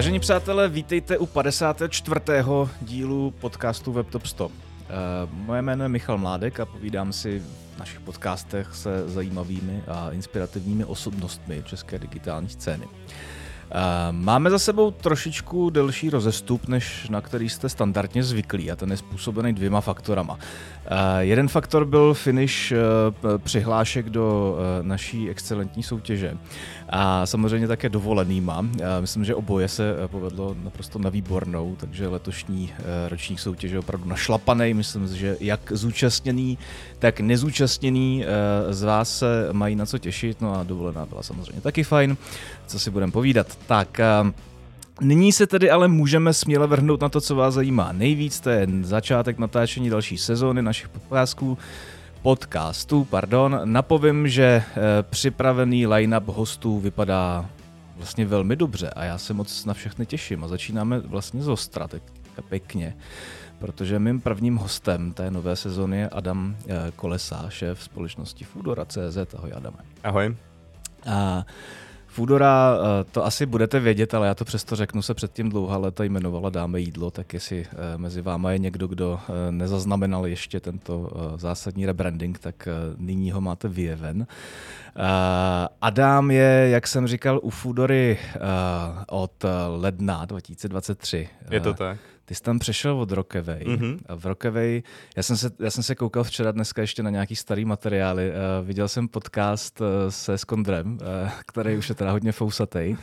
[0.00, 2.20] Vážení přátelé, vítejte u 54.
[2.82, 4.46] dílu podcastu WebTop 100.
[4.46, 4.52] Uh,
[5.32, 7.42] moje jméno je Michal Mládek a povídám si
[7.76, 12.86] v našich podcastech se zajímavými a inspirativními osobnostmi české digitální scény.
[14.10, 18.96] Máme za sebou trošičku delší rozestup, než na který jste standardně zvyklí a ten je
[18.96, 20.38] způsobený dvěma faktorama.
[21.18, 22.78] Jeden faktor byl finish eh,
[23.38, 26.36] přihlášek do eh, naší excelentní soutěže
[26.90, 28.66] a samozřejmě také dovolenýma.
[29.00, 32.72] Myslím, že oboje se eh, povedlo naprosto na výbornou, takže letošní
[33.08, 34.74] ročník soutěže je opravdu našlapaný.
[34.74, 36.58] Myslím, že jak zúčastněný,
[36.98, 38.24] tak nezúčastněný
[38.70, 42.16] z vás se mají na co těšit, no a dovolená byla samozřejmě taky fajn,
[42.66, 43.58] co si budeme povídat.
[43.66, 44.00] Tak,
[45.00, 48.66] Nyní se tedy ale můžeme směle vrhnout na to, co vás zajímá nejvíc, to je
[48.82, 51.58] začátek natáčení další sezóny našich podcastů,
[52.22, 53.60] podcastů, pardon.
[53.64, 54.64] Napovím, že e,
[55.02, 57.50] připravený line-up hostů vypadá
[57.96, 61.88] vlastně velmi dobře a já se moc na všechny těším a začínáme vlastně z ostra,
[61.88, 62.02] tak
[62.48, 62.96] pěkně,
[63.58, 69.34] protože mým prvním hostem té nové sezóny je Adam e, Kolesa, šéf společnosti Foodora.cz.
[69.36, 69.78] Ahoj Adame.
[70.04, 70.36] Ahoj.
[71.06, 71.44] A
[72.10, 76.04] Foodora, eh, to asi budete vědět, ale já to přesto řeknu, se předtím dlouhá leta
[76.04, 81.10] jmenovala Dáme jídlo, tak jestli eh, mezi váma je někdo, kdo eh, nezaznamenal ještě tento
[81.36, 84.26] zásadní rebranding, tak nyní ho máte vyjeven.
[85.80, 88.18] Adam je, jak jsem říkal, u Foodory
[89.08, 89.44] od
[89.76, 91.28] ledna 2023.
[91.50, 91.98] Je to tak.
[92.30, 93.64] Ty jsi tam přešel od Rockaway.
[93.64, 93.98] Mm-hmm.
[94.16, 94.82] V Rockaway,
[95.16, 98.30] já jsem, se, já jsem se koukal včera dneska ještě na nějaký starý materiály.
[98.30, 102.96] Uh, viděl jsem podcast uh, se Skondrem, uh, který už je teda hodně fousatý.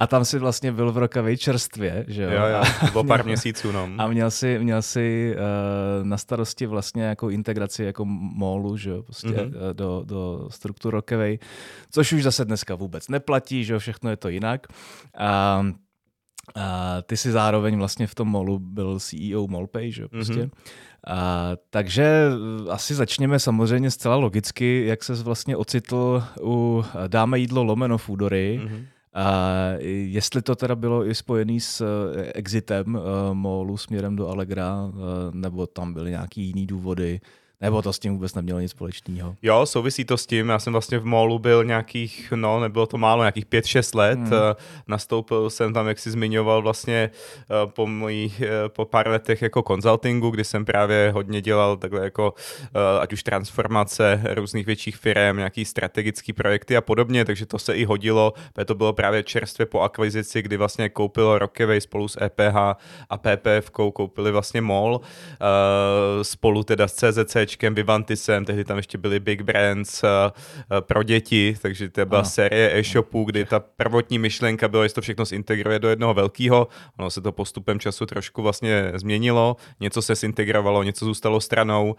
[0.00, 2.30] A tam si vlastně byl v Rockaway čerstvě, že jo?
[2.30, 3.88] Jo, jo, bylo pár měsíců, no.
[3.98, 9.02] A měl si, měl si uh, na starosti vlastně jako integraci jako molu, že jo,
[9.02, 9.46] prostě mm-hmm.
[9.46, 11.38] uh, do, do struktur Rockaway,
[11.90, 14.66] což už zase dneska vůbec neplatí, že jo, všechno je to jinak.
[15.20, 15.70] Uh,
[16.54, 20.34] a ty si zároveň vlastně v tom molu byl CEO Molpay, že prostě.
[20.34, 20.50] Mm-hmm.
[21.06, 22.30] A, takže
[22.70, 28.60] asi začněme samozřejmě zcela logicky, jak se vlastně ocitl u Dáme jídlo lomeno Foodory.
[28.64, 28.84] Mm-hmm.
[29.14, 29.44] A
[29.80, 33.02] jestli to teda bylo i spojený s eh, exitem uh,
[33.32, 34.94] molu směrem do Allegra, uh,
[35.32, 37.20] nebo tam byly nějaký jiný důvody,
[37.62, 39.36] nebo to s tím vůbec nemělo nic společného?
[39.42, 40.48] Jo, souvisí to s tím.
[40.48, 44.18] Já jsem vlastně v Molu byl nějakých, no nebylo to málo, nějakých 5-6 let.
[44.18, 44.32] Hmm.
[44.32, 44.54] Eh,
[44.88, 49.62] nastoupil jsem tam, jak jsi zmiňoval, vlastně eh, po, mojí, eh, po pár letech jako
[49.62, 52.34] konzultingu, kdy jsem právě hodně dělal takhle jako
[53.00, 57.84] ať už transformace různých větších firm, nějaký strategický projekty a podobně, takže to se i
[57.84, 62.56] hodilo, protože to bylo právě čerstvě po akvizici, kdy vlastně koupilo Rockaway spolu s EPH
[63.10, 65.00] a PPF koupili vlastně MOL
[66.22, 71.02] spolu teda s CZC Čkem, Vivantisem, tehdy tam ještě byly Big Brands uh, uh, pro
[71.02, 72.28] děti, takže to byla ano.
[72.28, 76.68] série e-shopů, kdy ta prvotní myšlenka byla, že to všechno zintegruje do jednoho velkého.
[76.98, 81.94] Ono se to postupem času trošku vlastně změnilo, něco se zintegrovalo, něco zůstalo stranou, uh,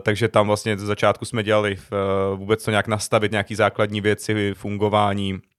[0.00, 4.54] takže tam vlastně z začátku jsme dělali uh, vůbec to nějak nastavit, nějaký základní věci,
[4.54, 5.49] fungování, Eh,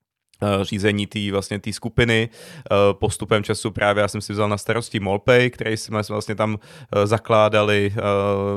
[0.61, 2.29] řízení té vlastně tý skupiny.
[2.29, 6.57] Eh, postupem času právě já jsem si vzal na starosti Molpay, který jsme vlastně tam
[6.95, 7.93] eh, zakládali,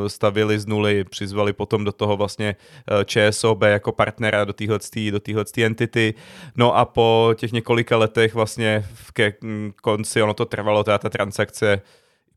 [0.06, 2.56] stavili z nuly, přizvali potom do toho vlastně
[3.04, 4.78] ČSOB jako partnera do téhle
[5.10, 5.20] do
[5.64, 6.14] entity.
[6.56, 9.32] No a po těch několika letech vlastně v ke
[9.82, 11.82] konci, ono to trvalo, teda ta transakce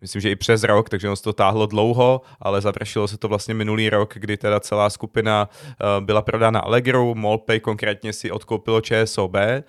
[0.02, 3.28] myslím, že i přes rok, takže ono se to táhlo dlouho, ale završilo se to
[3.28, 8.81] vlastně minulý rok, kdy teda celá skupina uh, byla prodána Allegro, Molpay konkrétně si odkoupilo
[8.81, 9.63] ČSOB, eh,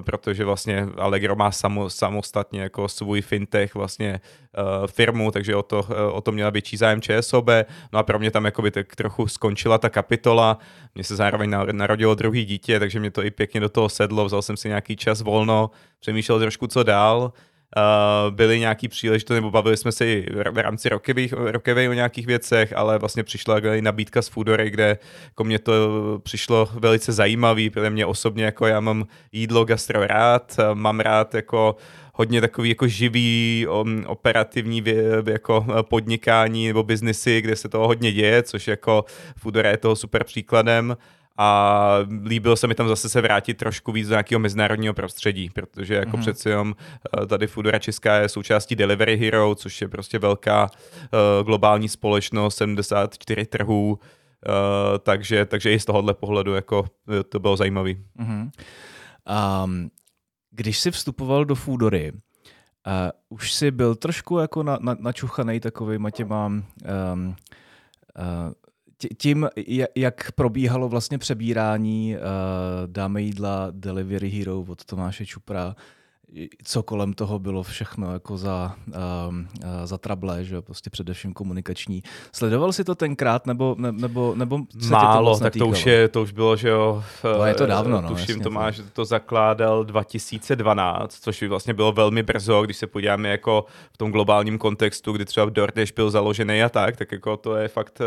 [0.00, 4.20] protože vlastně Allegro má samo, samostatně jako svůj fintech vlastně
[4.58, 7.48] uh, firmu, takže o to, uh, o to měla větší zájem ČSOB.
[7.92, 10.58] No a pro mě tam jakoby tak trochu skončila ta kapitola.
[10.94, 14.24] Mně se zároveň narodilo druhý dítě, takže mě to i pěkně do toho sedlo.
[14.24, 17.32] Vzal jsem si nějaký čas volno, přemýšlel trošku, co dál.
[17.76, 20.88] Uh, byly nějaký příležitosti, nebo bavili jsme se i v rámci
[21.34, 25.72] Rockaway o nějakých věcech, ale vlastně přišla i nabídka z Foodory, kde jako mě to
[26.22, 31.76] přišlo velice zajímavý, protože mě osobně jako já mám jídlo gastro rád, mám rád jako
[32.14, 34.84] hodně takový jako živý um, operativní
[35.26, 39.04] jako podnikání nebo biznesy, kde se toho hodně děje, což jako
[39.36, 40.96] Foodora je toho super příkladem
[41.42, 45.94] a líbilo se mi tam zase se vrátit trošku víc do nějakého mezinárodního prostředí, protože
[45.94, 46.20] jako mm-hmm.
[46.20, 46.74] přeci jenom
[47.22, 52.56] eh, tady Foodora Česká je součástí Delivery Hero, což je prostě velká uh, globální společnost,
[52.56, 53.98] 74 trhů, uh,
[54.98, 56.84] takže, takže i z tohohle pohledu jako
[57.28, 58.04] to bylo zajímavý.
[58.18, 58.50] Mm-hmm.
[59.64, 59.90] Um,
[60.50, 62.18] když jsi vstupoval do Foodory, uh,
[63.28, 66.64] už jsi byl trošku jako na, na, načuchanej takovýma těma um,
[68.18, 68.52] uh,
[69.18, 69.48] tím,
[69.96, 72.20] jak probíhalo vlastně přebírání uh,
[72.86, 75.76] Dáme jídla Delivery Hero od Tomáše Čupra,
[76.64, 78.76] co kolem toho bylo všechno jako za,
[79.28, 82.02] um, uh, za trable, že prostě především komunikační.
[82.32, 86.08] Sledoval si to tenkrát, nebo, ne, nebo, nebo se Málo, to tak to už, je,
[86.08, 87.04] to už bylo, že jo.
[87.22, 88.08] To je to dávno, no.
[88.08, 88.82] Tuším, jasně, Tomáš to.
[88.92, 94.58] to zakládal 2012, což vlastně bylo velmi brzo, když se podíváme jako v tom globálním
[94.58, 98.00] kontextu, kdy třeba DoorDash byl založený a tak, tak jako to je fakt,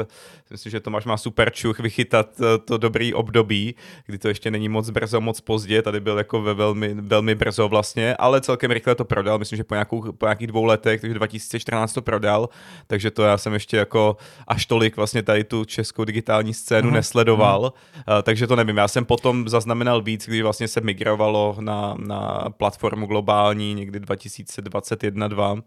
[0.52, 4.70] myslím, že Tomáš má super čuch vychytat eh, to dobrý období, kdy to ještě není
[4.70, 8.96] moc brzo, moc pozdě, tady byl jako ve velmi, velmi brzo vlastně, ale celkem rychle
[8.96, 12.50] to prodal, myslím, že po, nějakou, po nějakých dvou letech, takže 2014 to prodal,
[12.88, 14.18] takže to já jsem ještě jako
[14.48, 16.94] až tolik vlastně tady tu českou digitální scénu mm-hmm.
[16.94, 17.74] nesledoval,
[18.08, 18.24] mm-hmm.
[18.24, 18.78] Takže to nevím.
[18.78, 25.62] Já jsem potom zaznamenal víc, kdy vlastně se migrovalo na, na platformu globální někdy 2021-2,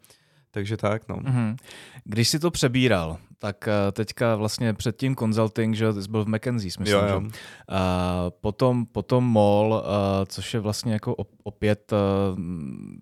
[0.57, 1.17] takže tak, no.
[1.17, 1.57] Mm-hmm.
[2.05, 6.71] Když si to přebíral, tak eh, teďka vlastně předtím consulting, že jsi byl v McKenzie,
[6.79, 7.23] myslím, jo, jo.
[7.25, 7.31] že?
[7.69, 11.97] A potom, potom MOL, eh, což je vlastně jako opět, eh,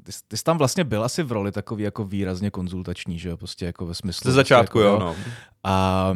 [0.03, 3.37] ty, ty jsi tam vlastně byl asi v roli takový jako výrazně konzultační, že jo,
[3.37, 4.31] prostě jako ve smyslu.
[4.31, 5.17] Ze začátku, jako, jo, no.
[5.65, 6.15] A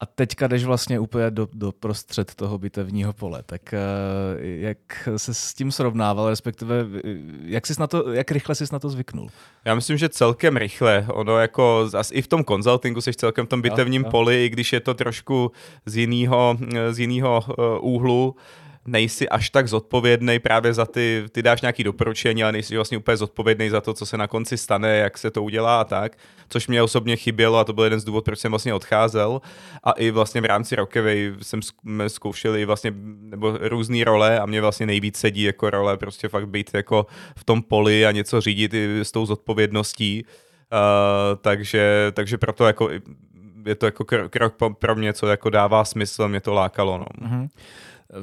[0.00, 3.42] a teďka jdeš vlastně úplně do, do prostřed toho bitevního pole.
[3.46, 6.86] Tak uh, jak se s tím srovnával, respektive
[7.44, 9.28] jak, jsi na to, jak rychle jsi na to zvyknul?
[9.64, 11.06] Já myslím, že celkem rychle.
[11.08, 14.10] Ono jako, asi i v tom konzultingu jsi celkem v tom bitevním jo, jo.
[14.10, 15.52] poli, i když je to trošku
[15.86, 16.58] z jiného
[16.90, 18.36] z jinýho, uh, úhlu
[18.88, 23.16] nejsi až tak zodpovědný právě za ty, ty dáš nějaký doporučení, ale nejsi vlastně úplně
[23.16, 26.16] zodpovědný za to, co se na konci stane, jak se to udělá a tak,
[26.48, 29.40] což mě osobně chybělo a to byl jeden z důvodů, proč jsem vlastně odcházel
[29.84, 31.60] a i vlastně v rámci Rockaway jsem
[32.08, 36.48] zkoušel i vlastně, nebo různé role a mě vlastně nejvíc sedí jako role prostě fakt
[36.48, 37.06] být jako
[37.36, 42.90] v tom poli a něco řídit i s tou zodpovědností, uh, takže, takže proto jako
[43.66, 46.98] je to jako krok pro mě, co jako dává smysl, mě to lákalo.
[46.98, 47.06] No.
[47.28, 47.48] Mm-hmm.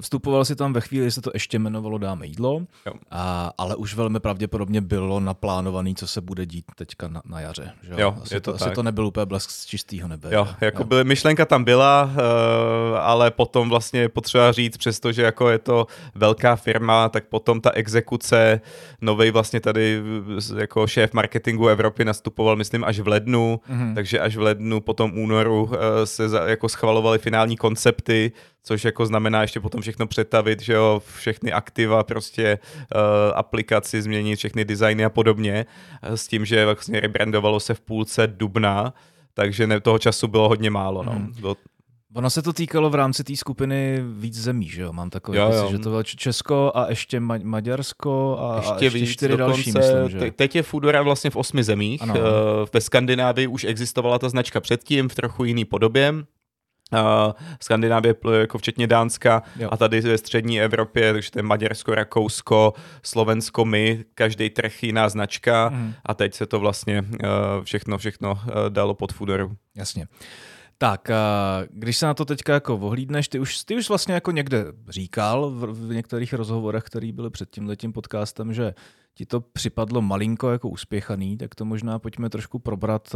[0.02, 2.62] Vstupoval si tam ve chvíli, se to ještě jmenovalo Dáme jídlo,
[3.12, 7.72] a, ale už velmi pravděpodobně bylo naplánované, co se bude dít teďka na, na jaře.
[7.82, 7.94] Že?
[7.98, 10.30] Jo, asi je to, to, asi to nebyl úplně blesk z čistého nebe.
[10.34, 10.66] Jo, že?
[10.66, 10.88] jako jo.
[10.88, 16.56] By, myšlenka tam byla, uh, ale potom vlastně potřeba říct, přestože jako je to velká
[16.56, 18.62] firma, tak potom ta exekuce,
[19.02, 20.02] novej vlastně tady
[20.58, 23.96] jako šéf marketingu Evropy nastupoval, myslím, až v lednu, mm-hmm.
[23.96, 28.32] takže až v lednu, potom únoru uh, se za, jako schvalovaly finální koncepty,
[28.64, 32.60] což jako znamená ještě potom všechno přetavit, že jo, všechny aktiva, prostě
[32.96, 33.02] uh,
[33.36, 35.66] aplikaci změnit, všechny designy a podobně,
[36.02, 38.94] eh, s tím, že vlastně rebrandovalo se v půlce dubna,
[39.34, 41.04] takže ne, toho času bylo hodně málo.
[41.04, 41.12] No.
[41.12, 41.32] Hmm.
[41.40, 41.56] Bylo,
[42.16, 44.94] Ono se to týkalo v rámci té skupiny víc zemí, že jo?
[44.94, 45.68] Mám takový jo, jo.
[45.72, 49.72] že to bylo Česko a ještě Ma- Maďarsko a ještě, a ještě víc, čtyři dokonce,
[49.72, 50.32] další, myslím, že?
[50.32, 52.02] Teď je Foodora vlastně v osmi zemích.
[52.02, 52.14] Ano.
[52.14, 52.22] Uh,
[52.74, 56.14] ve Skandinávii už existovala ta značka předtím v trochu jiný podobě.
[56.96, 59.70] Uh, Skandinávie, jako včetně Dánska jo.
[59.72, 65.10] a tady ve střední Evropě, takže to je Maďarsko, Rakousko, Slovensko, my, každý trh jiná
[65.10, 65.94] značka mm.
[66.06, 67.18] a teď se to vlastně uh,
[67.64, 68.40] všechno, všechno uh,
[68.70, 69.52] dalo pod Foodoru.
[69.76, 70.08] Jasně.
[70.78, 71.12] Tak,
[71.70, 75.50] když se na to teďka jako ohlídneš, ty už, ty už vlastně jako někde říkal
[75.50, 78.74] v, v některých rozhovorech, které byly před tím letím podcastem, že
[79.14, 83.16] ti to připadlo malinko jako uspěchaný, tak to možná pojďme trošku probrat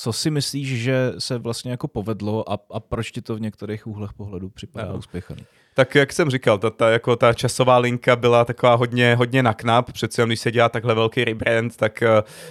[0.00, 3.86] co si myslíš, že se vlastně jako povedlo a, a proč ti to v některých
[3.86, 5.46] úhlech pohledu připadá úspěchaný?
[5.78, 9.54] Tak jak jsem říkal, ta, ta, jako ta časová linka byla taková hodně, hodně na
[9.54, 12.08] knap, přece když se dělá takhle velký rebrand, tak uh,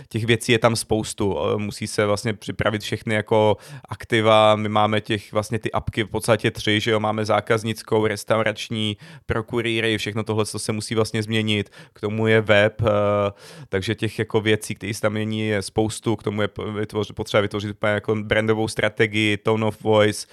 [0.10, 1.34] těch věcí je tam spoustu.
[1.34, 3.58] Uh, musí se vlastně připravit všechny jako
[3.90, 8.98] aktiva, my máme těch vlastně ty apky v podstatě tři, že jo, máme zákaznickou, restaurační,
[9.26, 12.88] pro kurýry, všechno tohle, co se musí vlastně změnit, k tomu je web, uh,
[13.70, 17.42] takže těch jako věcí, které se tam mění, je spoustu, k tomu je vytvořit, potřeba
[17.42, 20.28] vytvořit jako brandovou strategii, tone of voice,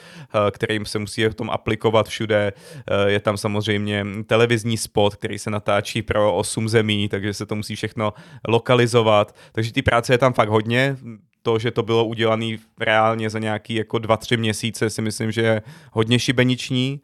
[0.50, 2.52] kterým se musí v tom aplikovat všude,
[2.83, 7.54] Eh, je tam samozřejmě televizní spot, který se natáčí pro 8 zemí, takže se to
[7.54, 8.12] musí všechno
[8.48, 9.36] lokalizovat.
[9.52, 10.96] Takže ty práce je tam fakt hodně
[11.44, 15.42] to, že to bylo udělané reálně za nějaký jako dva, tři měsíce, si myslím, že
[15.42, 17.00] je hodně šibeniční,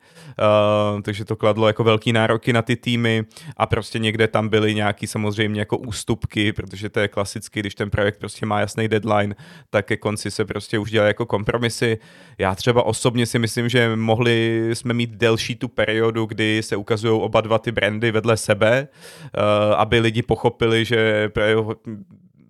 [0.96, 3.24] uh, takže to kladlo jako velký nároky na ty týmy
[3.56, 7.90] a prostě někde tam byly nějaký samozřejmě jako ústupky, protože to je klasicky, když ten
[7.90, 9.34] projekt prostě má jasný deadline,
[9.70, 11.98] tak ke konci se prostě už dělají jako kompromisy.
[12.38, 17.20] Já třeba osobně si myslím, že mohli jsme mít delší tu periodu, kdy se ukazují
[17.20, 21.28] oba dva ty brandy vedle sebe, uh, aby lidi pochopili, že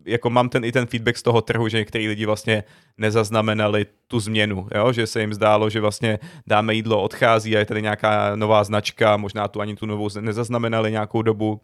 [0.04, 2.64] jako mám ten i ten feedback z toho trhu, že některý lidi vlastně
[2.98, 4.92] nezaznamenali tu změnu, jo?
[4.92, 9.16] že se jim zdálo, že vlastně dáme jídlo, odchází a je tady nějaká nová značka,
[9.16, 11.60] možná tu ani tu novou nezaznamenali nějakou dobu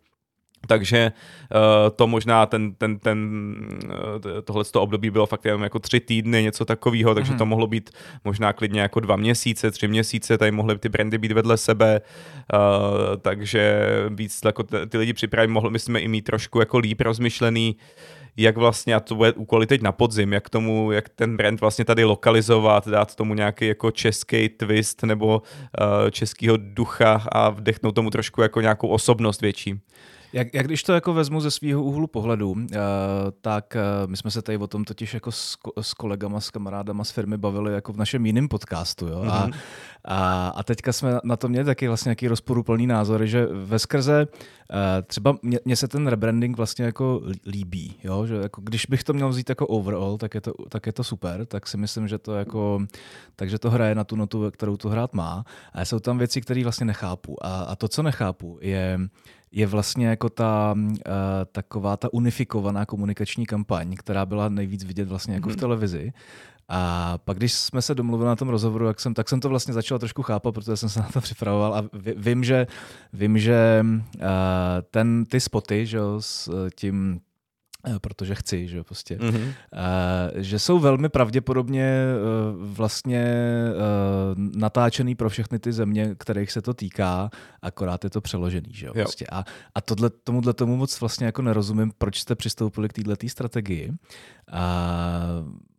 [0.66, 1.12] takže
[1.54, 1.60] uh,
[1.96, 3.18] to možná ten, ten, ten
[3.84, 7.38] uh, tohle období bylo fakt jenom jako tři týdny, něco takového, takže mm.
[7.38, 7.90] to mohlo být
[8.24, 13.16] možná klidně jako dva měsíce, tři měsíce, tady mohly ty brandy být vedle sebe, uh,
[13.16, 17.76] takže víc jako ty lidi připravit, mohli jsme i mít trošku jako líp rozmyšlený,
[18.36, 21.84] jak vlastně, a to bude úkoly teď na podzim, jak tomu, jak ten brand vlastně
[21.84, 28.10] tady lokalizovat, dát tomu nějaký jako český twist nebo uh, českýho ducha a vdechnout tomu
[28.10, 29.80] trošku jako nějakou osobnost větší.
[30.36, 32.58] Jak, jak když to jako vezmu ze svého úhlu pohledu, uh,
[33.40, 37.04] tak uh, my jsme se tady o tom totiž jako s, s kolegama, s kamarádama
[37.04, 39.06] z firmy bavili jako v našem jiném podcastu.
[39.06, 39.22] Jo?
[39.22, 39.32] Mm-hmm.
[39.32, 39.52] A, mhm.
[40.04, 44.26] a, a teďka jsme na to měli taky vlastně nějaký rozporuplný názor, že ve skrze
[44.26, 44.76] uh,
[45.06, 47.94] třeba mně se ten rebranding vlastně jako líbí.
[48.04, 48.26] Jo?
[48.26, 51.04] Že jako, když bych to měl vzít jako overall, tak je, to, tak je to
[51.04, 52.86] super, tak si myslím, že to jako,
[53.36, 55.44] takže to hraje na tu notu, kterou to hrát má.
[55.72, 57.46] A jsou tam věci, které vlastně nechápu.
[57.46, 58.98] A, a to, co nechápu, je
[59.52, 60.92] je vlastně jako ta uh,
[61.52, 65.60] taková ta unifikovaná komunikační kampaň, která byla nejvíc vidět vlastně jako v mhm.
[65.60, 66.12] televizi.
[66.68, 69.74] A pak, když jsme se domluvili na tom rozhovoru, jak jsem, tak jsem to vlastně
[69.74, 71.84] začal trošku chápat, protože jsem se na to připravoval a
[72.16, 72.66] vím, že,
[73.12, 74.22] vím, že uh,
[74.90, 77.25] ten, ty spoty že, s tím Eh,
[78.00, 79.52] protože chci, že prostě, mm-hmm.
[80.34, 82.16] že jsou velmi pravděpodobně eh,
[82.56, 83.26] vlastně
[84.56, 87.30] natáčený pro všechny ty země, kterých se to týká,
[87.62, 89.04] akorát je to přeložený, že jo, jo.
[89.04, 89.26] Prostě.
[89.32, 93.92] A, a tohle, tomuhle tomu moc vlastně jako nerozumím, proč jste přistoupili k této strategii.
[94.52, 95.22] A,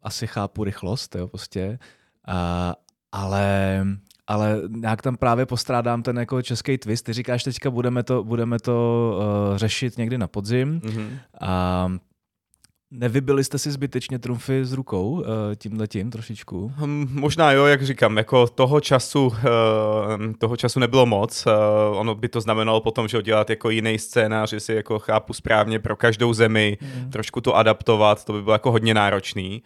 [0.04, 1.80] asi chápu rychlost, jo, prostě,
[2.28, 2.76] a,
[3.12, 3.86] ale
[4.28, 7.06] ale nějak tam právě postrádám ten jako český twist.
[7.06, 9.14] Ty říkáš teďka budeme to, budeme to
[9.52, 11.10] uh, řešit někdy na podzim mm-hmm.
[11.42, 11.92] a
[12.91, 16.72] Nevybili jste si zbytečně trumfy z rukou eh, tímhle tím trošičku?
[16.75, 21.48] Hm, možná jo, jak říkám, jako toho času, eh, toho času nebylo moc.
[21.48, 21.51] Eh,
[21.96, 25.79] ono by to znamenalo potom, že dělat jako jiný scénář, že si jako chápu správně
[25.79, 27.10] pro každou zemi, mm.
[27.12, 29.63] trošku to adaptovat, to by bylo jako hodně náročný.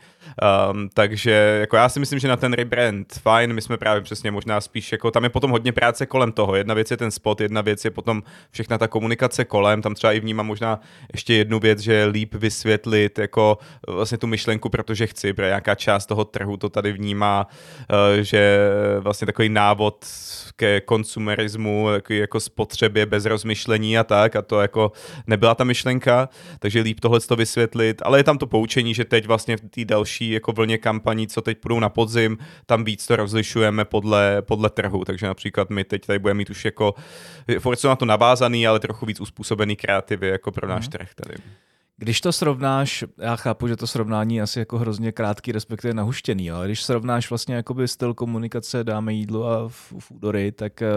[0.71, 4.31] Um, takže jako já si myslím, že na ten rebrand fajn, my jsme právě přesně
[4.31, 6.55] možná spíš jako, tam je potom hodně práce kolem toho.
[6.55, 10.13] Jedna věc je ten spot, jedna věc je potom všechna ta komunikace kolem, tam třeba
[10.13, 10.79] i vnímám možná
[11.13, 15.75] ještě jednu věc, že líp vysvětlit vysvětlit jako vlastně tu myšlenku, protože chci, protože nějaká
[15.75, 17.47] část toho trhu to tady vnímá,
[17.89, 18.59] eh, že
[18.99, 20.05] vlastně takový návod
[20.55, 24.91] ke konsumerismu, jako, jako spotřebě bez rozmyšlení a tak a to jako
[25.27, 29.27] nebyla ta myšlenka, takže líp tohle to vysvětlit, ale je tam to poučení, že teď
[29.27, 33.15] vlastně v té další jako vlně kampaní, co teď půjdou na podzim, tam víc to
[33.15, 36.93] rozlišujeme podle, podle trhu, takže například my teď tady budeme mít už jako,
[37.59, 40.91] furt na to navázaný, ale trochu víc uspůsobený kreativy jako pro náš mm.
[40.91, 41.35] trh tady.
[42.01, 46.51] Když to srovnáš, já chápu, že to srovnání je asi jako hrozně krátký, respektive nahuštěný,
[46.51, 50.87] ale když srovnáš vlastně jakoby styl komunikace dáme jídlo a foodory, tak uh,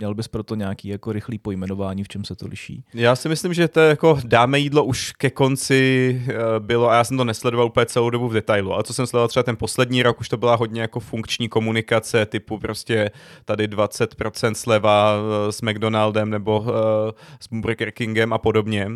[0.00, 2.84] měl bys proto nějaký jako rychlý pojmenování, v čem se to liší?
[2.94, 7.04] Já si myslím, že to jako dáme jídlo už ke konci uh, bylo, a já
[7.04, 10.02] jsem to nesledoval úplně celou dobu v detailu, ale co jsem sledoval třeba ten poslední
[10.02, 13.10] rok, už to byla hodně jako funkční komunikace, typu prostě
[13.44, 16.68] tady 20% sleva uh, s McDonaldem nebo uh,
[17.40, 18.88] s Burger Kingem a podobně.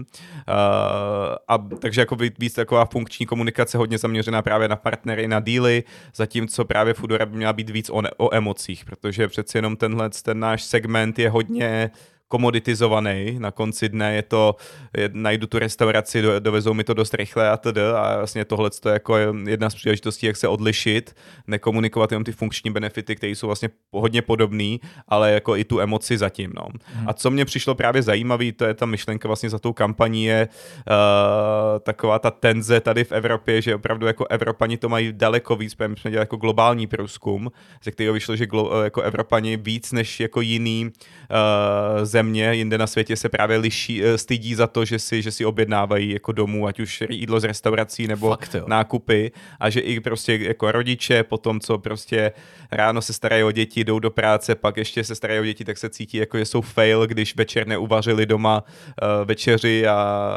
[1.48, 5.84] A takže jako víc taková funkční komunikace, hodně zaměřená právě na partnery, na díly,
[6.14, 10.10] zatímco právě Foodora by měla být víc o, ne- o emocích, protože přeci jenom tenhle
[10.10, 11.90] ten náš segment je hodně
[12.28, 13.36] komoditizovaný.
[13.38, 14.56] Na konci dne je to,
[14.96, 17.78] je, najdu tu restauraci, do, dovezou mi to dost rychle a td.
[17.96, 19.16] A vlastně tohle je jako
[19.46, 21.16] jedna z příležitostí, jak se odlišit,
[21.46, 24.76] nekomunikovat jenom ty funkční benefity, které jsou vlastně hodně podobné,
[25.08, 26.52] ale jako i tu emoci zatím.
[26.56, 26.66] No.
[26.82, 27.08] Hmm.
[27.08, 30.48] A co mě přišlo právě zajímavé, to je ta myšlenka vlastně za tou kampaní, je
[30.48, 35.76] uh, taková ta tenze tady v Evropě, že opravdu jako Evropani to mají daleko víc,
[35.86, 37.52] my jsme dělali jako globální průzkum,
[37.84, 42.86] ze kterého vyšlo, že glo, jako Evropani víc než jako jiný uh, země jinde na
[42.86, 46.66] světě se právě liší, eh, stydí za to, že si, že si objednávají jako domů,
[46.66, 49.32] ať už jídlo z restaurací nebo Fakt, nákupy.
[49.60, 52.32] A že i prostě jako rodiče potom, co prostě
[52.70, 55.78] ráno se starají o děti, jdou do práce, pak ještě se starají o děti, tak
[55.78, 59.86] se cítí jako, že jsou fail, když večer neuvařili doma uh, večeři.
[59.86, 59.94] A,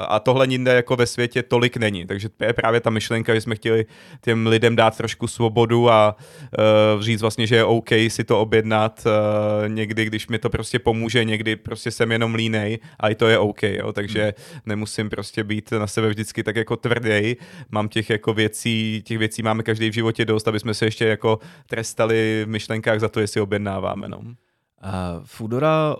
[0.09, 2.05] a tohle jinde jako ve světě tolik není.
[2.05, 3.85] Takže to je právě ta myšlenka, že jsme chtěli
[4.21, 9.05] těm lidem dát trošku svobodu a uh, říct vlastně, že je OK si to objednat
[9.05, 13.27] uh, někdy, když mi to prostě pomůže, někdy prostě jsem jenom línej a i to
[13.27, 14.61] je OK, jo, takže hmm.
[14.65, 17.35] nemusím prostě být na sebe vždycky tak jako tvrdý.
[17.69, 21.05] Mám těch jako věcí, těch věcí máme každý v životě dost, aby jsme se ještě
[21.07, 24.17] jako trestali v myšlenkách za to, jestli objednáváme, no.
[24.17, 25.95] Uh, Foodora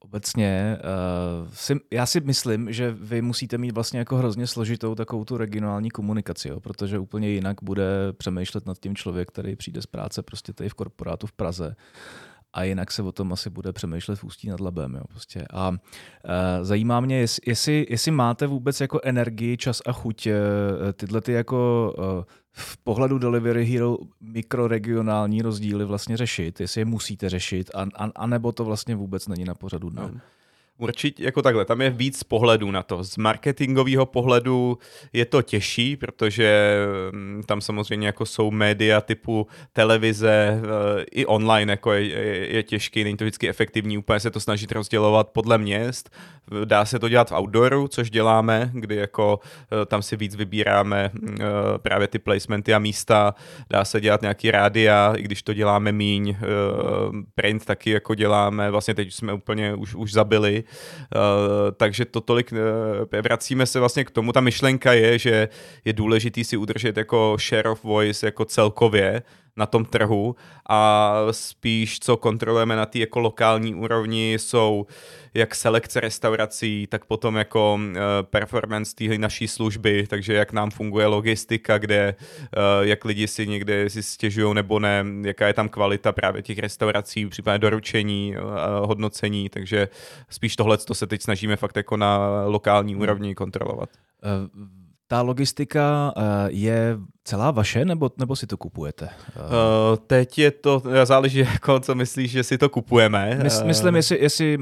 [0.00, 0.78] obecně,
[1.42, 5.36] uh, si, já si myslím, že vy musíte mít vlastně jako hrozně složitou takovou tu
[5.36, 10.22] regionální komunikaci, jo, protože úplně jinak bude přemýšlet nad tím člověk, který přijde z práce
[10.22, 11.76] prostě tady v korporátu v Praze
[12.52, 14.94] a jinak se o tom asi bude přemýšlet v Ústí nad Labem.
[14.94, 15.44] Jo, prostě.
[15.52, 15.76] A uh,
[16.62, 20.32] zajímá mě, jestli, jestli máte vůbec jako energii, čas a chuť uh,
[20.92, 27.28] tyhle ty jako uh, v pohledu Delivery Hero mikroregionální rozdíly vlastně řešit, jestli je musíte
[27.28, 30.02] řešit, a, a, to vlastně vůbec není na pořadu dne.
[30.02, 30.20] No.
[30.82, 33.04] Určitě jako takhle, tam je víc pohledů na to.
[33.04, 34.78] Z marketingového pohledu
[35.12, 36.76] je to těžší, protože
[37.12, 42.06] mm, tam samozřejmě jako jsou média typu televize eh, i online jako je,
[42.54, 46.10] je, těžký, není to vždycky efektivní, úplně se to snažit rozdělovat podle měst.
[46.64, 49.40] Dá se to dělat v outdooru, což děláme, kdy jako
[49.82, 51.44] eh, tam si víc vybíráme mm, eh,
[51.78, 53.34] právě ty placementy a místa.
[53.70, 56.36] Dá se dělat nějaký rádia, i když to děláme míň.
[57.34, 60.64] Print taky jako děláme, vlastně teď jsme úplně už, už zabili,
[61.76, 65.48] takže to tolik, uh, vracíme se vlastně k tomu, ta myšlenka je, že
[65.84, 69.22] je důležitý si udržet jako share of voice jako celkově,
[69.56, 70.36] na tom trhu
[70.68, 74.86] a spíš, co kontrolujeme na té jako lokální úrovni, jsou
[75.34, 81.06] jak selekce restaurací, tak potom jako uh, performance té naší služby, takže jak nám funguje
[81.06, 86.12] logistika, kde uh, jak lidi si někde si stěžují nebo ne, jaká je tam kvalita
[86.12, 89.88] právě těch restaurací, případně doručení, uh, hodnocení, takže
[90.30, 93.88] spíš tohle to se teď snažíme fakt jako na lokální úrovni kontrolovat.
[94.24, 94.81] Uh,
[95.12, 96.14] ta logistika
[96.48, 99.08] je celá vaše, nebo, nebo si to kupujete?
[99.36, 103.40] Uh, teď je to, záleží, jako, co myslíš, že si to kupujeme.
[103.42, 104.58] Mys, myslím, jestli, jestli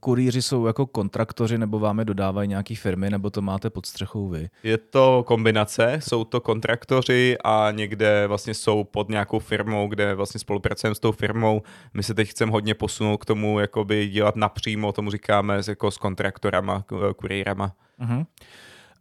[0.00, 4.28] kurýři jsou jako kontraktoři, nebo vám je dodávají nějaký firmy, nebo to máte pod střechou
[4.28, 4.48] vy?
[4.62, 10.40] Je to kombinace, jsou to kontraktoři a někde vlastně jsou pod nějakou firmou, kde vlastně
[10.40, 11.62] spolupracujeme s tou firmou.
[11.94, 15.98] My se teď chceme hodně posunout k tomu, jakoby dělat napřímo, tomu říkáme, jako s
[15.98, 16.84] kontraktorama,
[17.16, 17.72] kurýrama.
[18.00, 18.26] Uh-huh.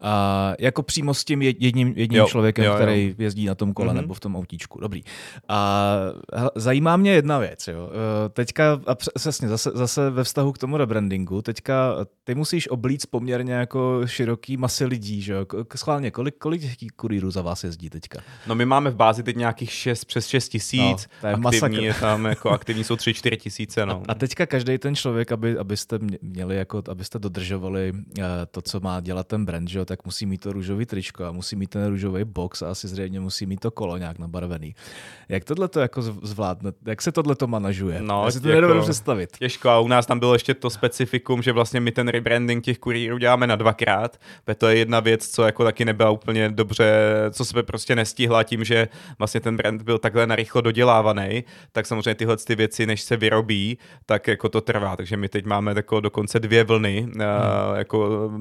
[0.02, 2.76] Uh, jako přímo s tím jedním, jedním jo, člověkem, jo, jo.
[2.76, 3.96] který jezdí na tom kole mm-hmm.
[3.96, 4.80] nebo v tom autíčku.
[4.80, 5.04] Dobrý.
[5.48, 5.96] A
[6.34, 7.68] uh, zajímá mě jedna věc.
[7.68, 7.86] Jo.
[7.86, 7.92] Uh,
[8.34, 13.54] teďka, a přesně, zase, zase ve vztahu k tomu rebrandingu, teďka ty musíš oblíct poměrně
[13.54, 15.22] jako široký masy lidí.
[15.22, 15.46] Že jo.
[15.76, 16.62] Schválně, kolik, kolik
[16.96, 18.20] kurýrů za vás jezdí teďka?
[18.48, 21.08] No my máme v bázi teď nějakých 6, přes 6 tisíc.
[21.24, 23.86] No, je aktivní je tam, jako aktivní jsou 3-4 tisíce.
[23.86, 24.04] No.
[24.08, 28.80] A, a teďka každý ten člověk, aby, abyste měli, jako, abyste dodržovali uh, to, co
[28.80, 31.70] má dělat ten brand, že jo, tak musí mít to růžový tričko a musí mít
[31.70, 34.76] ten růžový box a asi zřejmě musí mít to kolo nějak nabarvený.
[35.30, 36.72] Jak tohle to jako zvládne?
[36.86, 38.02] Jak se tohle to manažuje?
[38.02, 39.38] No, Já si to jako, nedovedu představit.
[39.38, 42.80] Těžko a u nás tam bylo ještě to specifikum, že vlastně my ten rebranding těch
[42.80, 44.20] kurýrů děláme na dvakrát.
[44.58, 46.94] To je jedna věc, co jako taky nebyla úplně dobře,
[47.32, 48.88] co jsme prostě nestihla tím, že
[49.20, 53.78] vlastně ten brand byl takhle narychlo dodělávaný, tak samozřejmě tyhle ty věci, než se vyrobí,
[54.06, 54.96] tak jako to trvá.
[54.96, 57.14] Takže my teď máme jako dokonce dvě vlny hmm.
[57.16, 58.34] uh, jako uh,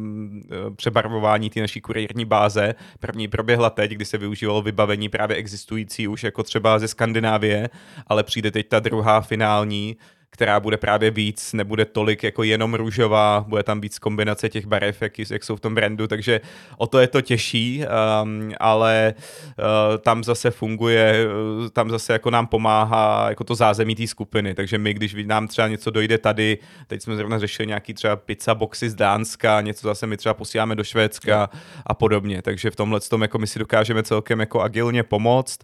[1.35, 2.75] přebarvování té naší kurierní báze.
[3.01, 7.71] První proběhla teď, kdy se využívalo vybavení právě existující už jako třeba ze Skandinávie,
[8.07, 9.97] ale přijde teď ta druhá finální,
[10.35, 15.03] která bude právě víc, nebude tolik jako jenom růžová, bude tam víc kombinace těch barev,
[15.03, 16.41] jak, jak jsou v tom brandu, takže
[16.77, 17.85] o to je to těžší,
[18.23, 23.95] um, ale uh, tam zase funguje, uh, tam zase jako nám pomáhá jako to zázemí
[23.95, 27.95] té skupiny, takže my, když nám třeba něco dojde tady, teď jsme zrovna řešili nějaký
[27.95, 31.51] třeba pizza boxy z Dánska, něco zase my třeba posíláme do Švédska
[31.87, 35.61] a podobně, takže v tomhle tom jako my si dokážeme celkem jako agilně pomoct.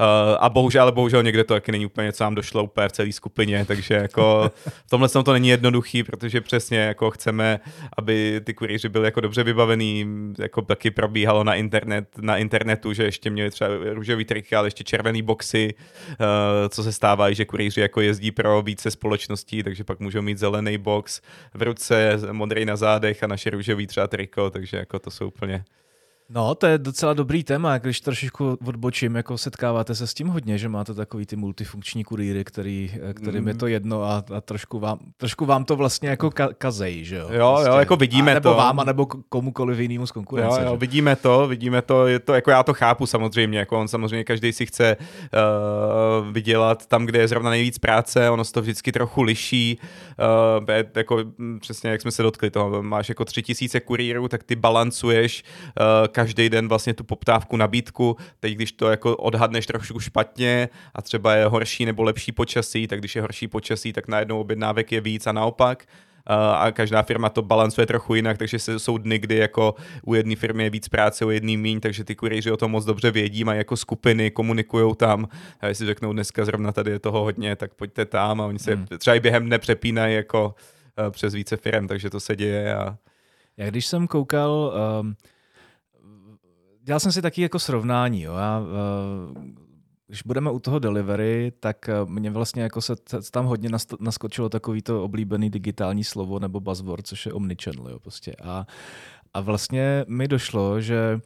[0.00, 0.06] Uh,
[0.40, 3.12] a bohužel, ale bohužel někde to taky není úplně, co nám došlo úplně v celé
[3.12, 4.50] skupině, takže jako
[4.86, 7.60] v tomhle to není jednoduchý, protože přesně jako chceme,
[7.98, 10.06] aby ty kurýři byli jako dobře vybavený,
[10.38, 14.84] jako taky probíhalo na, internet, na internetu, že ještě měli třeba růžový triky, ale ještě
[14.84, 15.74] červený boxy,
[16.08, 16.16] uh,
[16.68, 20.78] co se stává, že kurýři jako jezdí pro více společností, takže pak můžou mít zelený
[20.78, 21.20] box
[21.54, 25.64] v ruce, modrý na zádech a naše růžový třeba triko, takže jako to jsou úplně
[26.30, 30.58] No, to je docela dobrý téma, když trošičku odbočím, jako setkáváte se s tím hodně,
[30.58, 33.48] že máte takový ty multifunkční kurýry, který, kterým mm.
[33.48, 37.16] je to jedno a, a trošku, vám, trošku vám to vlastně jako ka, kazej, že
[37.16, 37.28] jo?
[37.32, 37.70] Jo, prostě.
[37.70, 38.48] jo, jako vidíme a nebo to.
[38.48, 40.60] Nebo vám, nebo komukoliv jinému z konkurence.
[40.60, 43.88] Jo, jo, vidíme to, vidíme to, je to, jako já to chápu samozřejmě, jako on
[43.88, 48.62] samozřejmě každý si chce uh, vydělat tam, kde je zrovna nejvíc práce, ono se to
[48.62, 49.78] vždycky trochu liší,
[50.58, 54.42] uh, jako hm, přesně jak jsme se dotkli toho, máš jako tři tisíce kurýrů, tak
[54.42, 55.42] ty balancuješ
[55.80, 58.16] uh, každý den vlastně tu poptávku, nabídku.
[58.40, 62.98] Teď, když to jako odhadneš trošku špatně a třeba je horší nebo lepší počasí, tak
[62.98, 65.84] když je horší počasí, tak najednou objednávek je víc a naopak
[66.56, 70.62] a každá firma to balancuje trochu jinak, takže jsou dny, kdy jako u jedné firmy
[70.64, 73.58] je víc práce, u jedné míň, takže ty kurýři o tom moc dobře vědí, mají
[73.58, 75.28] jako skupiny, komunikují tam
[75.60, 78.74] a jestli řeknou dneska zrovna tady je toho hodně, tak pojďte tam a oni se
[78.74, 78.86] hmm.
[78.98, 80.54] třeba i během dne přepínají jako
[80.98, 82.74] uh, přes více firm, takže to se děje.
[82.74, 82.96] A...
[83.56, 85.14] Já když jsem koukal um,
[86.82, 88.22] dělal jsem si taky jako srovnání.
[88.22, 88.34] Jo.
[88.34, 89.44] Já, uh,
[90.12, 92.94] když budeme u toho delivery, tak eh, mě vlastně jako se
[93.30, 93.68] tam hodně
[94.00, 97.88] naskočilo takový to oblíbený digitální slovo nebo buzzword, což je omnichannel.
[97.88, 98.36] Jo, prostě.
[98.42, 98.66] A,
[99.34, 101.20] a vlastně mi došlo, že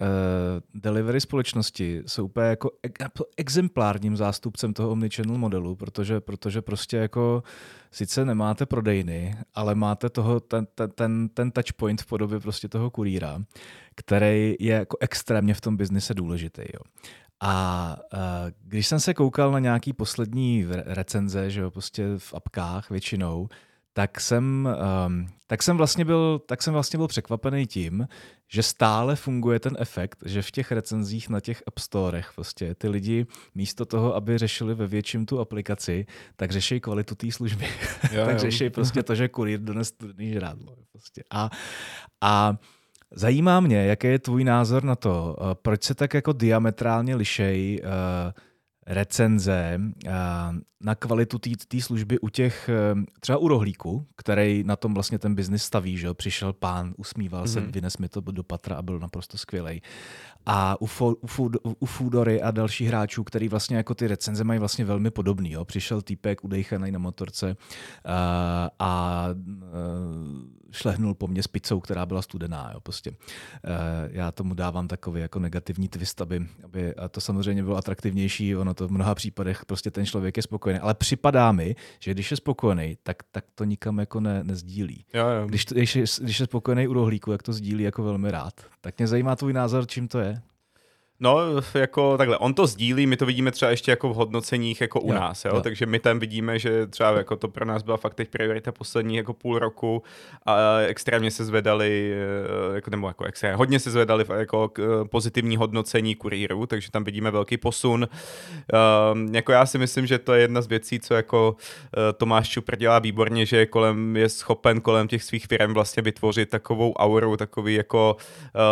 [0.00, 2.70] uh, delivery společnosti jsou úplně jako
[3.36, 7.42] exemplárním zástupcem toho omnichannel modelu, protože, protože prostě jako
[7.90, 12.90] sice nemáte prodejny, ale máte toho, ten, ten, ten touch point v podobě prostě toho
[12.90, 13.42] kurýra,
[13.94, 16.62] který je jako extrémně v tom biznise důležitý.
[16.62, 16.80] Jo.
[17.40, 18.18] A uh,
[18.62, 23.48] když jsem se koukal na nějaký poslední recenze, že jo, prostě v apkách většinou,
[23.96, 24.68] tak jsem,
[25.06, 28.08] um, tak jsem vlastně byl, tak jsem vlastně byl překvapený tím,
[28.48, 32.88] že stále funguje ten efekt, že v těch recenzích na těch app storech prostě ty
[32.88, 37.66] lidi místo toho, aby řešili ve větším tu aplikaci, tak řeší kvalitu té služby.
[38.12, 40.76] Jo, tak řeší prostě to, že kurýr dones studený žrádlo.
[40.92, 41.22] Prostě.
[41.30, 41.50] A,
[42.20, 42.56] a
[43.12, 47.80] zajímá mě, jaký je tvůj názor na to, uh, proč se tak jako diametrálně lišej
[47.82, 48.32] uh,
[48.86, 49.80] recenze
[50.80, 55.34] na kvalitu té služby u těch, e, třeba u rohlíku, který na tom vlastně ten
[55.34, 57.52] biznis staví, že přišel pán, usmíval mm-hmm.
[57.52, 57.72] se, mhm.
[57.72, 59.82] vynes mi to do patra a byl naprosto skvělý.
[60.46, 64.44] A u, fo, u, food, u Foodory a dalších hráčů, který vlastně jako ty recenze
[64.44, 65.50] mají vlastně velmi podobný.
[65.50, 65.64] Jo.
[65.64, 67.56] Přišel týpek udejchaný na motorce
[68.04, 69.28] a, a
[70.74, 72.70] šlehnul po mně s pizzou, která byla studená.
[72.74, 73.12] Jo, prostě.
[74.10, 78.56] Já tomu dávám takový jako negativní twist, aby, aby a to samozřejmě bylo atraktivnější.
[78.56, 80.80] Ono to v mnoha případech prostě ten člověk je spokojený.
[80.80, 85.04] Ale připadá mi, že když je spokojený, tak, tak to nikam jako ne, nezdílí.
[85.14, 85.46] Jo, jo.
[85.46, 88.54] Když, to, když, je, když je spokojený u rohlíku, jak to sdílí jako velmi rád.
[88.80, 90.42] Tak mě zajímá tvůj názor, čím to je.
[91.20, 91.38] No,
[91.74, 95.08] jako takhle, on to sdílí, my to vidíme třeba ještě jako v hodnoceních jako u
[95.08, 95.50] jo, nás, jo?
[95.54, 95.60] jo?
[95.60, 99.16] takže my tam vidíme, že třeba jako to pro nás byla fakt teď priorita poslední
[99.16, 100.02] jako půl roku
[100.46, 104.70] a extrémně se zvedali, eh, jako, nebo jako extrémně, hodně se zvedali jako
[105.10, 108.08] pozitivní hodnocení kurýrů, takže tam vidíme velký posun.
[109.12, 112.48] Um, jako já si myslím, že to je jedna z věcí, co jako uh, Tomáš
[112.48, 116.92] Čupr dělá výborně, že je, kolem, je schopen kolem těch svých firm vlastně vytvořit takovou
[116.92, 118.16] auru, takový jako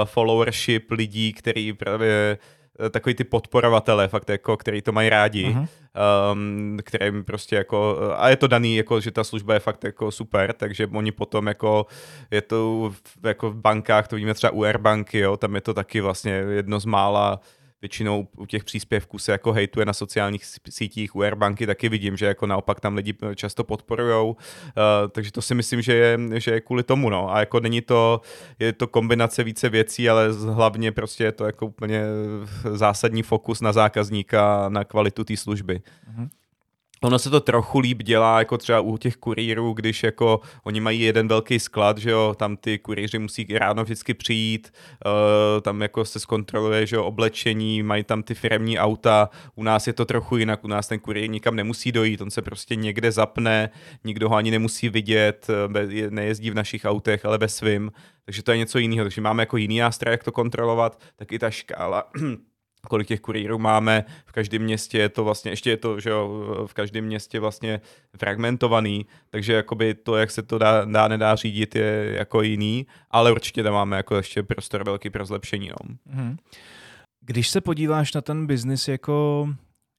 [0.04, 2.38] followership lidí, který právě Eh,
[2.90, 5.66] takový ty podporovatele, fakt jako, který to mají rádi, uh-huh.
[6.32, 10.10] um, kterým prostě jako, a je to daný, jako, že ta služba je fakt jako
[10.10, 11.86] super, takže oni potom jako,
[12.30, 16.00] je to jako v bankách, to víme třeba u Airbanky, jo, tam je to taky
[16.00, 17.40] vlastně jedno z mála
[17.82, 22.26] většinou u těch příspěvků se jako hejtuje na sociálních sítích, u Airbanky taky vidím, že
[22.26, 24.36] jako naopak tam lidi často podporujou, uh,
[25.10, 27.34] takže to si myslím, že je, že je kvůli tomu, no.
[27.34, 28.20] A jako není to,
[28.58, 32.02] je to kombinace více věcí, ale hlavně prostě je to jako úplně
[32.72, 35.82] zásadní fokus na zákazníka, na kvalitu té služby.
[36.10, 36.28] Mm-hmm.
[37.04, 41.00] Ono se to trochu líp dělá, jako třeba u těch kurýrů, když jako oni mají
[41.00, 44.72] jeden velký sklad, že jo, tam ty kurýři musí ráno vždycky přijít,
[45.06, 49.86] uh, tam jako se zkontroluje, že jo, oblečení, mají tam ty firmní auta, u nás
[49.86, 53.12] je to trochu jinak, u nás ten kurýr nikam nemusí dojít, on se prostě někde
[53.12, 53.70] zapne,
[54.04, 57.92] nikdo ho ani nemusí vidět, eh, nejezdí v našich autech, ale ve svým,
[58.24, 61.38] takže to je něco jiného, takže máme jako jiný nástroj, jak to kontrolovat, tak i
[61.38, 62.04] ta škála
[62.88, 66.64] kolik těch kurýrů máme, v každém městě je to vlastně, ještě je to, že jo,
[66.66, 67.80] v každém městě vlastně
[68.16, 73.32] fragmentovaný, takže jakoby to, jak se to dá, dá nedá řídit, je jako jiný, ale
[73.32, 75.68] určitě tam máme jako ještě prostor velký pro zlepšení.
[75.68, 75.96] No.
[76.14, 76.36] Mm-hmm.
[77.20, 79.48] Když se podíváš na ten biznis jako,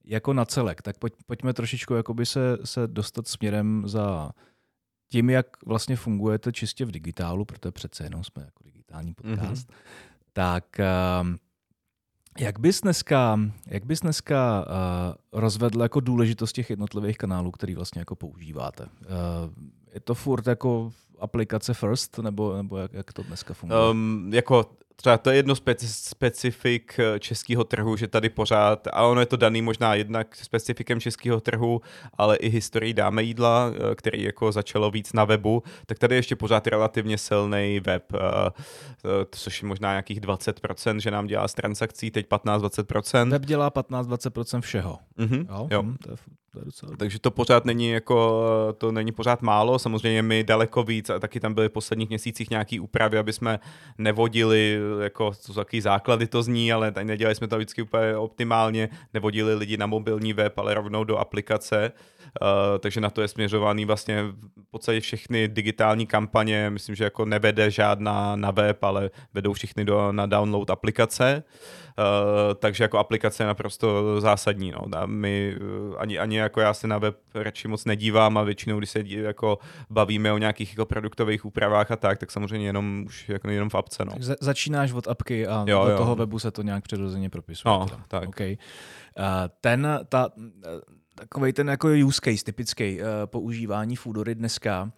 [0.05, 4.31] jako na celek, tak pojď, pojďme trošičku jakoby se, se dostat směrem za
[5.11, 9.75] tím, jak vlastně fungujete čistě v digitálu, protože přece jenom jsme jako digitální podcast, mm-hmm.
[10.33, 10.65] tak
[11.21, 11.37] um,
[12.39, 18.01] jak bys dneska, jak bys dneska uh, rozvedl jako důležitost těch jednotlivých kanálů, který vlastně
[18.01, 18.83] jako používáte?
[18.83, 18.89] Uh,
[19.93, 23.89] je to furt jako aplikace first, nebo, nebo jak, jak to dneska funguje?
[23.89, 29.19] Um, jako třeba to je jedno specifik eh, českého trhu, že tady pořád, a ono
[29.19, 31.81] je to daný možná jednak specifikem českého trhu,
[32.17, 36.35] ale i historii dáme jídla, eh, který jako začalo víc na webu, tak tady ještě
[36.35, 38.19] pořád relativně silný web, eh,
[39.31, 43.29] což je možná nějakých 20%, že nám dělá z transakcí, teď 15-20%.
[43.29, 44.99] Web dělá 15-20% všeho.
[45.19, 45.83] Mm-hmm, jo, jo.
[45.83, 46.17] Mm, to je
[46.53, 46.95] to je docela...
[46.97, 48.43] Takže to pořád není jako,
[48.77, 52.49] to není pořád málo, samozřejmě my daleko víc a taky tam byly v posledních měsících
[52.49, 53.59] nějaký úpravy, aby jsme
[53.97, 58.89] nevodili, jako to jaký základy to zní, ale tady nedělali jsme to vždycky úplně optimálně,
[59.13, 61.91] nevodili lidi na mobilní web, ale rovnou do aplikace,
[62.41, 62.47] uh,
[62.79, 64.23] takže na to je směřovaný vlastně
[64.67, 69.85] v podstatě všechny digitální kampaně, myslím, že jako nevede žádná na web, ale vedou všichni
[69.85, 71.43] do, na download aplikace.
[71.97, 74.71] Uh, takže jako aplikace je naprosto zásadní.
[74.71, 74.81] No.
[75.05, 78.89] My uh, ani, ani jako já se na web radši moc nedívám a většinou, když
[78.89, 79.57] se jako
[79.89, 83.75] bavíme o nějakých jako produktových úpravách a tak, tak samozřejmě jenom už jako jenom v
[83.75, 84.05] apce.
[84.05, 84.11] No.
[84.11, 85.97] Tak začínáš od apky a jo, do jo.
[85.97, 87.73] toho webu se to nějak přirozeně propisuje.
[87.73, 88.29] No, tak.
[88.29, 88.57] Okay.
[89.19, 89.25] Uh,
[89.61, 90.29] ten, ta,
[91.15, 94.89] takový ten jako use case typický uh, používání Foodory dneska, uh,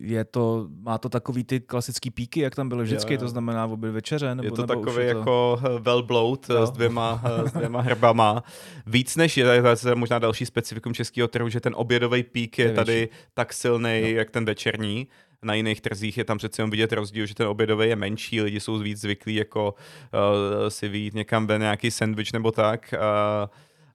[0.00, 3.20] je to, má to takový ty klasický píky, jak tam bylo vždycky, jo, jo.
[3.20, 4.34] to znamená v obě večeře?
[4.34, 5.18] Nebo, je to nebo takový je to...
[5.18, 8.44] jako well bloat s dvěma, s dvěma hrbama.
[8.86, 12.66] Víc než je, to je možná další specifikum českého trhu, že ten obědový pík je,
[12.66, 14.08] je tady tak silný, no.
[14.08, 15.08] jak ten večerní
[15.42, 18.60] na jiných trzích je tam přece jen vidět rozdíl, že ten obědový je menší, lidi
[18.60, 22.94] jsou víc zvyklí jako uh, si vyjít někam ve nějaký sandwich nebo tak.
[22.94, 23.48] Uh,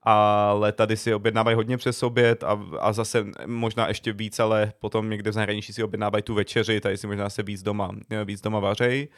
[0.06, 5.10] ale tady si objednávají hodně přes oběd a, a zase možná ještě víc, ale potom
[5.10, 7.92] někde v zahraničí si objednávají tu večeři, tady si možná se víc doma,
[8.26, 9.08] víc doma vařej.
[9.08, 9.16] Uh,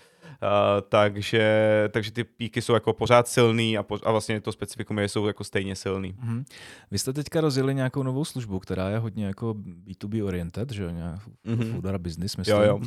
[0.89, 5.09] takže, takže ty píky jsou jako pořád silný a, po, a vlastně to specifikum je,
[5.09, 6.13] jsou jako stejně silný.
[6.13, 6.43] Mm-hmm.
[6.91, 9.53] Vy jste teďka rozjeli nějakou novou službu, která je hodně jako
[9.87, 11.81] B2B oriented, že jo, mm-hmm.
[11.81, 12.57] food business, myslím.
[12.57, 12.79] Jo, jo.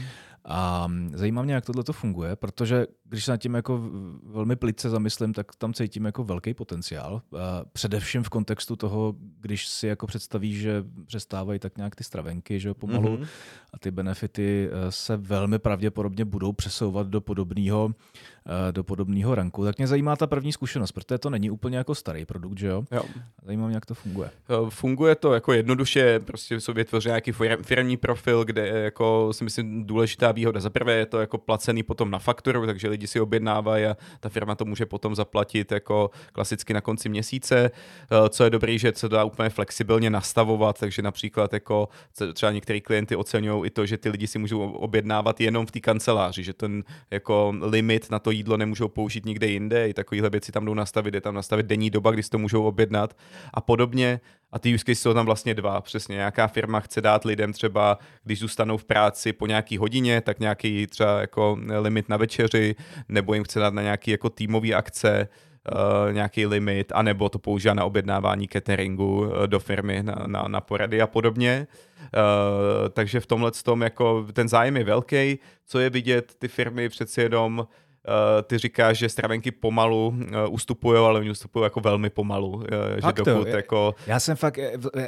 [0.44, 3.90] A zajímá mě, jak tohle to funguje, protože když se nad tím jako
[4.26, 7.22] velmi plitce zamyslím, tak tam cítím jako velký potenciál.
[7.38, 12.60] A především v kontextu toho, když si jako představíš, že přestávají tak nějak ty stravenky,
[12.60, 13.26] že jo, pomalu mm-hmm.
[13.72, 17.94] a ty benefity eh, se velmi pravděpodobně budou přesouvat do podobného
[18.70, 19.64] do podobného ranku.
[19.64, 22.84] Tak mě zajímá ta první zkušenost, protože to není úplně jako starý produkt, že jo?
[22.90, 23.02] jo.
[23.44, 24.30] Zajímá mě, jak to funguje.
[24.48, 29.44] Eh, funguje to jako jednoduše, prostě sobě tvoří nějaký firmní profil, kde je jako si
[29.44, 30.60] myslím důležitá výhoda.
[30.60, 34.28] Za prvé je to jako placený potom na fakturu, takže lidi si objednávají a ta
[34.28, 37.70] firma to může potom zaplatit jako klasicky na konci měsíce.
[37.70, 41.88] Eh, co je dobrý, že se dá úplně flexibilně nastavovat, takže například jako
[42.34, 45.80] třeba některý klienty oceňují i to, že ty lidi si můžou objednávat jenom v té
[45.80, 50.52] kanceláři, že ten jako limit na to jídlo nemůžou použít nikde jinde, i takovéhle věci
[50.52, 53.16] tam jdou nastavit, je tam nastavit denní doba, kdy si to můžou objednat
[53.54, 54.20] a podobně.
[54.52, 56.14] A ty use jsou tam vlastně dva, přesně.
[56.14, 60.86] Nějaká firma chce dát lidem třeba, když zůstanou v práci po nějaký hodině, tak nějaký
[60.86, 62.74] třeba jako limit na večeři,
[63.08, 65.28] nebo jim chce dát na nějaký jako týmový akce,
[65.72, 70.60] Uh, nějaký limit, anebo to používá na objednávání cateringu uh, do firmy na, na, na
[70.60, 71.66] porady a podobně.
[72.00, 75.38] Uh, takže v tomhle tom jako ten zájem je velký.
[75.66, 77.66] Co je vidět, ty firmy přeci jenom
[78.42, 82.48] ty říkáš, že stravenky pomalu uh, ustupují, ale oni ustupují jako velmi pomalu.
[82.48, 83.94] Uh, že dokud to, jako...
[84.06, 84.58] Já jsem fakt,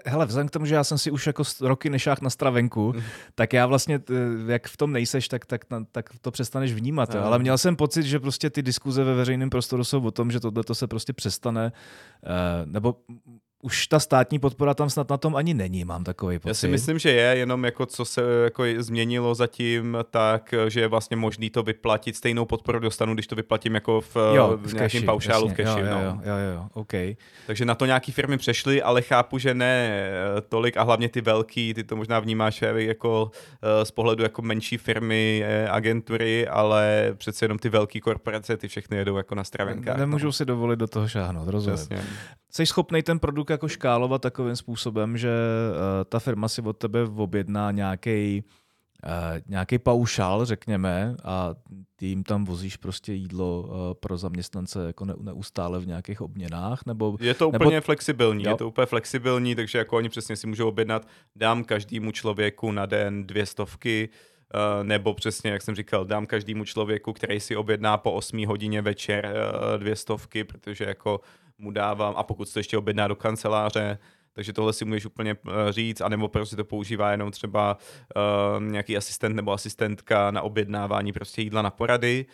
[0.04, 3.02] hele, vzhledem k tomu, že já jsem si už jako roky nešách na stravenku, mm.
[3.34, 4.00] tak já vlastně,
[4.46, 7.14] jak v tom nejseš, tak, tak, tak to přestaneš vnímat.
[7.14, 7.22] Mm.
[7.22, 10.40] Ale měl jsem pocit, že prostě ty diskuze ve veřejném prostoru jsou o tom, že
[10.40, 11.72] tohle se prostě přestane,
[12.64, 12.96] nebo
[13.64, 16.48] už ta státní podpora tam snad na tom ani není, mám takový pocit.
[16.48, 20.88] Já si myslím, že je, jenom jako co se jako změnilo zatím, tak že je
[20.88, 24.74] vlastně možný to vyplatit, stejnou podporu dostanu, když to vyplatím jako v, jo, v, v
[24.74, 25.80] nějakém paušálu jasně, v cashi.
[25.80, 26.00] Jo, no.
[26.00, 27.16] jo, jo, jo, okay.
[27.46, 31.20] Takže na to nějaký firmy přešly, ale chápu, že ne eh, tolik a hlavně ty
[31.20, 33.30] velký, ty to možná vnímáš jako
[33.62, 38.68] eh, z pohledu jako menší firmy, eh, agentury, ale přece jenom ty velké korporace, ty
[38.68, 39.98] všechny jedou jako na stravenkách.
[39.98, 40.32] Nemůžou no.
[40.32, 41.78] si dovolit do toho šáhnout, rozumím.
[42.54, 45.30] Jsi schopný ten produkt jako škálovat takovým způsobem, že
[45.70, 45.76] uh,
[46.08, 48.44] ta firma si od tebe objedná nějaký
[49.04, 49.10] uh,
[49.46, 51.54] nějaký paušál, řekněme, a
[51.96, 56.80] ty jim tam vozíš prostě jídlo uh, pro zaměstnance jako ne, neustále v nějakých obměnách?
[56.86, 57.84] Nebo, je to úplně nebo...
[57.84, 58.50] flexibilní, jo?
[58.50, 62.86] je to úplně flexibilní, takže jako oni přesně si můžou objednat, dám každému člověku na
[62.86, 64.08] den dvě stovky,
[64.54, 68.82] Uh, nebo přesně, jak jsem říkal, dám každému člověku, který si objedná po 8 hodině
[68.82, 71.20] večer uh, dvě stovky, protože jako
[71.62, 73.98] mu dávám, a pokud to ještě objedná do kanceláře,
[74.32, 77.76] takže tohle si můžeš úplně eh, říct, anebo prostě to používá jenom třeba
[78.16, 82.26] uh, nějaký asistent nebo asistentka na objednávání prostě jídla na porady.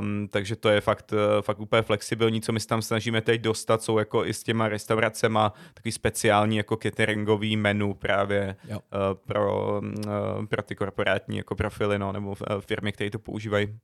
[0.00, 3.40] Um, takže to je fakt, uh, fakt úplně flexibilní, co my se tam snažíme teď
[3.40, 8.76] dostat, jsou jako i s těma restauracema takový speciální jako cateringový menu právě uh,
[9.26, 13.78] pro, uh, pro ty korporátní jako profily, no, nebo firmy, které to používají.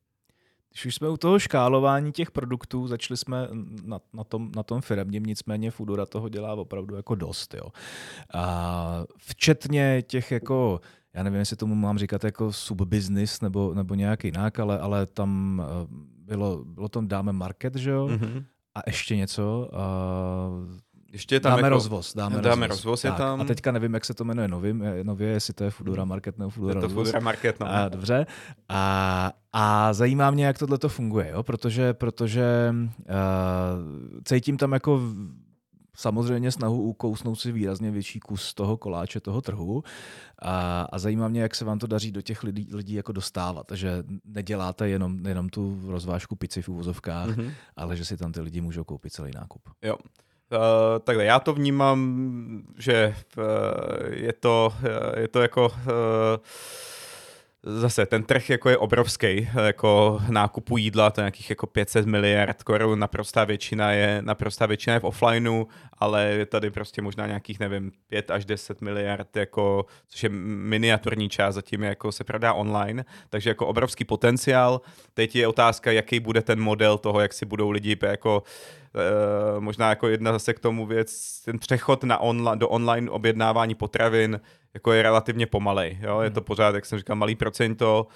[0.74, 3.48] Když už jsme u toho škálování těch produktů, začali jsme
[3.84, 7.54] na, na, tom, na tom firmním, nicméně Foodora toho dělá opravdu jako dost.
[7.54, 7.66] Jo.
[8.34, 10.80] A včetně těch jako
[11.14, 15.62] já nevím, jestli tomu mám říkat jako subbusiness nebo, nebo nějak jinak, ale, ale tam
[15.64, 15.86] eh,
[16.18, 18.06] bylo, bylo tam dáme market, že jo?
[18.06, 18.44] Mm-hmm.
[18.74, 19.70] A ještě něco.
[19.72, 20.78] Uh,
[21.14, 22.14] ještě tam dáme jako, rozvoz.
[22.14, 23.18] Dáme, dáme rozvoz, rozvoz je tak.
[23.18, 23.40] tam.
[23.40, 26.08] A teďka nevím, jak se to jmenuje novým, nově, jestli to je Foodora hmm.
[26.08, 27.08] Market nebo Foodora je to rozvoz.
[27.08, 27.66] Foodora Market, no.
[27.70, 28.26] A, dobře.
[28.68, 31.42] A, a zajímá mě, jak tohle to funguje, jo?
[31.42, 33.04] protože, protože uh,
[34.24, 35.00] cítím tam jako
[35.96, 39.82] samozřejmě snahu ukousnout si výrazně větší kus toho koláče, toho trhu.
[40.42, 43.66] A, a zajímá mě, jak se vám to daří do těch lidí, lidí jako dostávat,
[43.74, 47.50] že neděláte jenom, jenom tu rozvážku pici v úvozovkách, mm-hmm.
[47.76, 49.62] ale že si tam ty lidi můžou koupit celý nákup.
[49.82, 49.96] Jo.
[50.52, 50.58] Uh,
[51.04, 53.44] takhle, já to vnímám, že uh,
[54.10, 55.74] je, to, uh, je to jako uh,
[57.66, 62.62] zase ten trh jako je obrovský, jako nákupu jídla, to je nějakých jako 500 miliard
[62.62, 65.64] korun, naprostá většina je, naprostá většina je v offlineu,
[65.98, 71.28] ale je tady prostě možná nějakých, nevím, 5 až 10 miliard, jako, což je miniaturní
[71.28, 74.80] část, zatím jako se prodá online, takže jako obrovský potenciál.
[75.14, 78.83] Teď je otázka, jaký bude ten model toho, jak si budou lidi jako Uh,
[79.58, 84.40] možná jako jedna zase k tomu věc, ten přechod na onla, do online objednávání potravin
[84.74, 85.98] jako je relativně pomalej.
[86.00, 86.20] Jo?
[86.20, 86.44] Je to hmm.
[86.44, 88.06] pořád, jak jsem říkal, malý procento,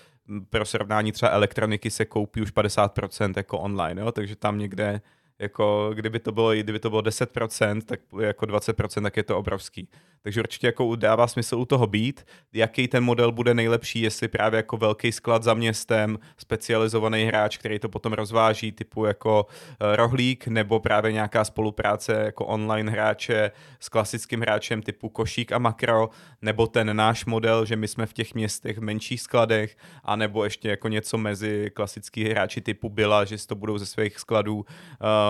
[0.51, 4.13] pro srovnání třeba elektroniky se koupí už 50% jako online, jo?
[4.13, 5.01] takže tam někde
[5.39, 9.89] jako kdyby to bylo, kdyby to bylo 10%, tak jako 20%, tak je to obrovský.
[10.23, 14.57] Takže určitě jako dává smysl u toho být, jaký ten model bude nejlepší, jestli právě
[14.57, 20.47] jako velký sklad za městem, specializovaný hráč, který to potom rozváží, typu jako uh, rohlík,
[20.47, 26.11] nebo právě nějaká spolupráce jako online hráče s klasickým hráčem typu košík a makro,
[26.43, 30.69] nebo ten náš model, že my jsme v těch městech v menších skladech, anebo ještě
[30.69, 34.65] jako něco mezi klasický hráči typu Byla, že si to budou ze svých skladů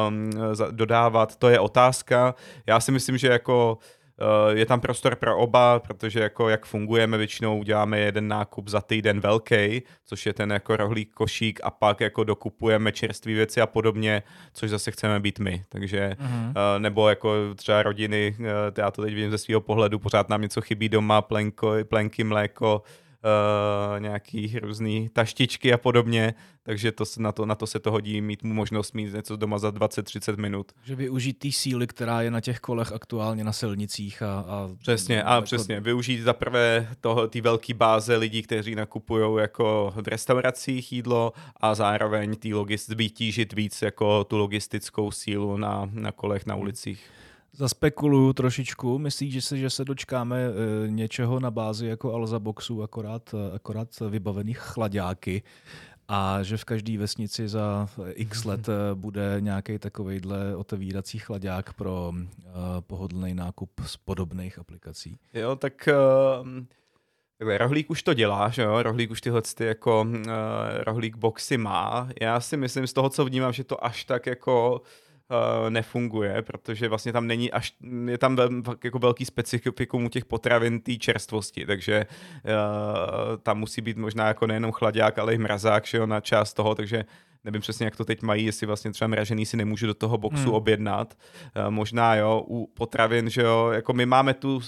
[0.09, 0.31] um,
[0.71, 1.37] dodávat.
[1.37, 2.35] To je otázka.
[2.67, 3.79] Já si myslím, že jako
[4.21, 8.81] Eh, je tam prostor pro oba, protože jako jak fungujeme, většinou uděláme jeden nákup za
[8.81, 13.67] týden velký, což je ten jako rohlík košík a pak jako dokupujeme čerstvé věci a
[13.67, 15.65] podobně, což zase chceme být my.
[15.69, 16.79] Takže mm-hmm.
[16.79, 20.61] nebo jako třeba rodiny, eh, já to teď vidím ze svého pohledu, pořád nám něco
[20.61, 22.83] chybí doma, plenko, plenky, mléko,
[23.25, 28.21] uh, nějaký různý taštičky a podobně, takže to, na, to, na to se to hodí
[28.21, 30.73] mít mu možnost mít něco doma za 20-30 minut.
[30.85, 34.41] Že využít té síly, která je na těch kolech aktuálně na silnicích a...
[34.41, 35.45] a přesně, a jako...
[35.45, 35.81] přesně.
[35.81, 36.89] Využít za prvé
[37.31, 43.53] ty velké báze lidí, kteří nakupují jako v restauracích jídlo a zároveň tý logist, vytížit
[43.53, 47.11] víc jako tu logistickou sílu na, na kolech na ulicích.
[47.59, 48.99] Zaspekuluju trošičku.
[48.99, 50.51] Myslíš, že se, že se dočkáme e,
[50.91, 55.43] něčeho na bázi jako Alza Boxu, akorát, akorát vybavených chladáky
[56.09, 62.13] a že v každé vesnici za x let bude nějaký takovejhle otevírací chladák pro
[62.81, 65.19] pohodlný nákup z podobných aplikací.
[65.35, 65.89] Jo, tak
[67.43, 68.83] uh, Rohlík už to dělá, že jo?
[68.83, 70.15] Rohlík už tyhle ty jako uh,
[70.87, 72.09] Rohlík boxy má.
[72.21, 74.87] Já si myslím z toho, co vnímám, že to až tak jako uh,
[75.31, 77.75] uh, nefunguje, protože vlastně tam není až,
[78.07, 78.51] je tam vel,
[78.85, 84.47] jako velký specifikum u těch potravin té čerstvosti, takže uh, tam musí být možná jako
[84.47, 87.05] nejenom chladák, ale i mrazák, že jo, na část toho, takže
[87.45, 90.43] nevím přesně, jak to teď mají, jestli vlastně třeba mražený si nemůžu do toho boxu
[90.43, 90.55] hmm.
[90.55, 91.15] objednat.
[91.57, 94.61] Uh, možná jo, u potravin, že jo, jako my máme tu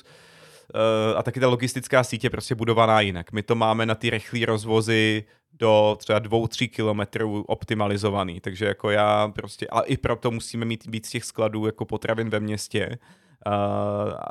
[1.16, 3.32] a taky ta logistická sítě prostě budovaná jinak.
[3.32, 8.90] My to máme na ty rychlé rozvozy do třeba dvou, tří kilometrů optimalizovaný, takže jako
[8.90, 12.98] já prostě, a i proto musíme mít víc těch skladů jako potravin ve městě,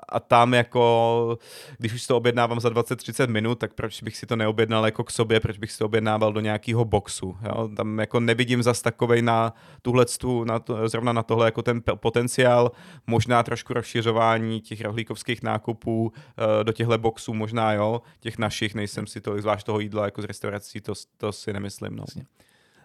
[0.09, 1.37] a tam jako,
[1.77, 5.11] když už to objednávám za 20-30 minut, tak proč bych si to neobjednal jako k
[5.11, 7.37] sobě, proč bych si to objednával do nějakého boxu.
[7.45, 7.69] Jo?
[7.75, 10.05] Tam jako nevidím zas takovej na tuhle,
[10.43, 12.71] na to, zrovna na tohle jako ten potenciál,
[13.07, 19.07] možná trošku rozšiřování těch rohlíkovských nákupů uh, do těchto boxů, možná jo, těch našich, nejsem
[19.07, 21.95] si to, zvlášť toho jídla jako z restaurací, to, to si nemyslím.
[21.95, 22.05] No.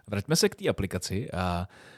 [0.07, 1.94] Vraťme se k té aplikaci a uh,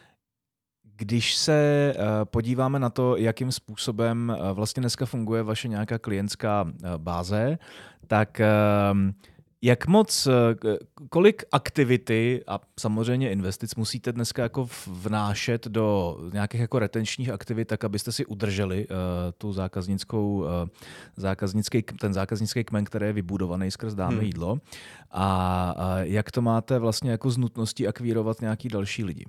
[0.98, 6.64] když se uh, podíváme na to, jakým způsobem uh, vlastně dneska funguje vaše nějaká klientská
[6.64, 7.58] uh, báze,
[8.08, 8.42] tak
[8.94, 9.12] uh,
[9.62, 10.28] jak moc,
[11.10, 17.84] kolik aktivity a samozřejmě investic musíte dneska jako vnášet do nějakých jako retenčních aktivit, tak
[17.84, 18.96] abyste si udrželi uh,
[19.38, 20.46] tu zákaznickou, uh,
[21.16, 24.26] zákaznický, ten zákaznický kmen, který je vybudovaný skrz dáme hmm.
[24.26, 24.58] jídlo
[25.12, 25.26] a,
[25.78, 29.26] a jak to máte vlastně jako z nutností akvírovat nějaký další lidi?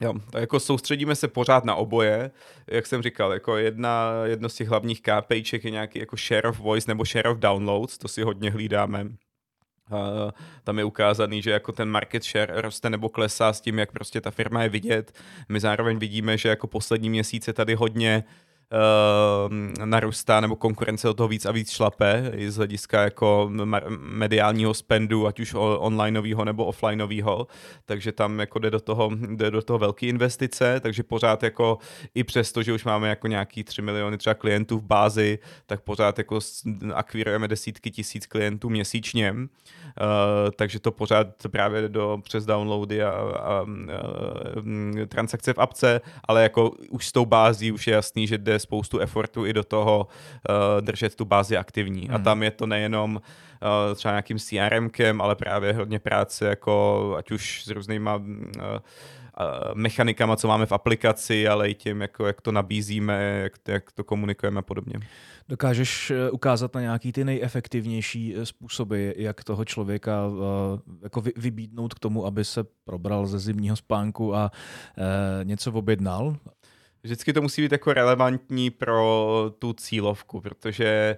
[0.00, 2.30] Jo, tak jako soustředíme se pořád na oboje,
[2.66, 6.58] jak jsem říkal, jako jedna, jedno z těch hlavních KPIček je nějaký jako share of
[6.58, 9.04] voice nebo share of downloads, to si hodně hlídáme.
[9.04, 10.30] Uh,
[10.64, 14.20] tam je ukázaný, že jako ten market share roste nebo klesá s tím, jak prostě
[14.20, 15.18] ta firma je vidět.
[15.48, 21.14] My zároveň vidíme, že jako poslední měsíce tady hodně uh, uh, narůstá, nebo konkurence o
[21.14, 23.50] toho víc a víc šlape, i z hlediska jako
[23.98, 27.46] mediálního spendu, ať už onlineového nebo offlineového,
[27.84, 31.78] takže tam jako jde do toho, jde do toho velké investice, takže pořád jako
[32.14, 36.18] i přesto, že už máme jako nějaký 3 miliony třeba klientů v bázi, tak pořád
[36.18, 36.38] jako
[36.94, 39.38] akvírujeme desítky tisíc klientů měsíčně, uh,
[40.56, 43.64] takže to pořád právě do přes downloady a, a, a, a
[45.08, 48.98] transakce v apce, ale jako už s tou bází už je jasný, že jde spoustu
[48.98, 52.06] efortu i do toho uh, držet tu bázi aktivní.
[52.06, 52.14] Hmm.
[52.14, 57.30] A tam je to nejenom uh, třeba nějakým CRMkem, ale právě hodně práce jako ať
[57.30, 58.22] už s různýma uh,
[59.74, 64.04] mechanikama, co máme v aplikaci, ale i tím, jako, jak to nabízíme, jak, jak to
[64.04, 64.94] komunikujeme a podobně.
[65.48, 70.24] Dokážeš ukázat na nějaký ty nejefektivnější způsoby, jak toho člověka
[71.02, 74.50] jako vybídnout k tomu, aby se probral ze zimního spánku a
[75.42, 76.36] něco objednal?
[77.02, 81.16] Vždycky to musí být jako relevantní pro tu cílovku, protože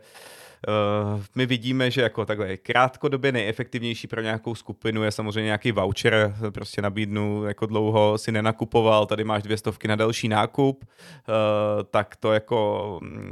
[0.68, 6.34] Uh, my vidíme, že jako takhle krátkodobě nejefektivnější pro nějakou skupinu je samozřejmě nějaký voucher,
[6.50, 11.34] prostě nabídnu, jako dlouho si nenakupoval, tady máš dvě stovky na další nákup, uh,
[11.90, 13.30] tak to jako mm,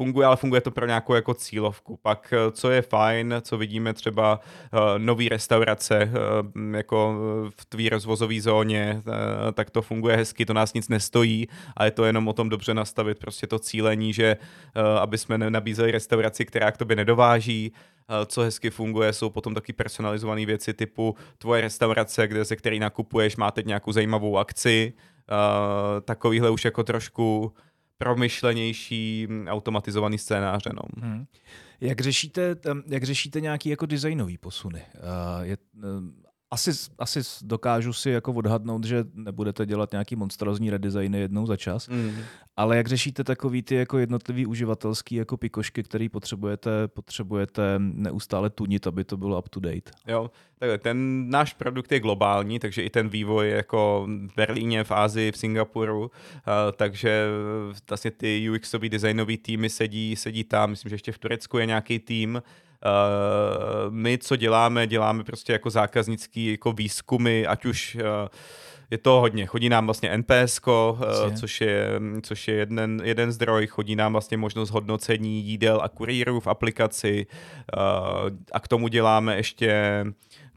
[0.00, 1.98] funguje, ale funguje to pro nějakou jako cílovku.
[2.02, 7.16] Pak, eh, co je fajn, co vidíme třeba uh, nový restaurace uh, jako
[7.56, 9.12] v tvý rozvozové zóně, uh,
[9.52, 12.74] tak to funguje hezky, to nás nic nestojí a je to jenom o tom dobře
[12.74, 17.72] nastavit prostě to cílení, že uh, aby jsme nabízeli restauraci, která k tobě nedováží,
[18.26, 23.36] co hezky funguje, jsou potom taky personalizované věci typu tvoje restaurace, kde se který nakupuješ,
[23.36, 27.52] má teď nějakou zajímavou akci, uh, takovýhle už jako trošku
[28.00, 30.70] promyšlenější automatizovaný scénáře.
[30.74, 31.06] No.
[31.06, 31.26] Hmm.
[31.80, 34.82] Jak řešíte, jak řešíte nějaký jako designový posuny?
[34.94, 35.82] Uh, je, uh,
[36.50, 41.88] asi, asi dokážu si jako odhadnout, že nebudete dělat nějaký monstrozní redesigny jednou za čas,
[41.88, 42.18] mm.
[42.56, 48.86] ale jak řešíte takový ty jako jednotlivý uživatelský jako pikošky, který potřebujete, potřebujete neustále tunit,
[48.86, 49.90] aby to bylo up to date?
[50.08, 54.84] Jo, takhle, ten náš produkt je globální, takže i ten vývoj je jako v Berlíně,
[54.84, 56.10] v Ázii, v Singapuru,
[56.76, 57.26] takže
[57.88, 61.98] vlastně ty UXový designový týmy sedí, sedí tam, myslím, že ještě v Turecku je nějaký
[61.98, 62.42] tým,
[62.84, 68.28] Uh, my, co děláme, děláme prostě jako zákaznický jako výzkumy, ať už uh,
[68.90, 69.46] je to hodně.
[69.46, 74.36] Chodí nám vlastně NPS, eh, což je, což je jeden, jeden zdroj, chodí nám vlastně
[74.36, 77.26] možnost hodnocení jídel a kurýrů v aplikaci
[78.52, 80.04] a k tomu děláme ještě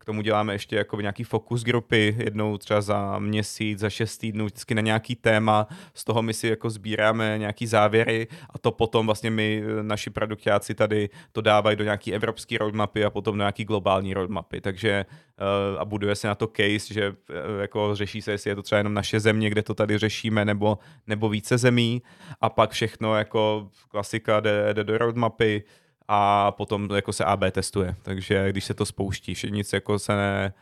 [0.03, 4.45] k tomu děláme ještě jako nějaký fokus grupy, jednou třeba za měsíc, za šest týdnů,
[4.45, 9.05] vždycky na nějaký téma, z toho my si jako sbíráme nějaký závěry a to potom
[9.05, 13.65] vlastně my, naši produktáci tady to dávají do nějaký evropský roadmapy a potom do nějaký
[13.65, 17.15] globální roadmapy, takže uh, a buduje se na to case, že uh,
[17.61, 20.77] jako řeší se, jestli je to třeba jenom naše země, kde to tady řešíme, nebo,
[21.07, 22.01] nebo více zemí.
[22.41, 25.63] A pak všechno jako klasika jde, jde do roadmapy,
[26.07, 27.95] a potom jako se AB testuje.
[28.01, 30.53] Takže když se to spouští, nic jako se ne,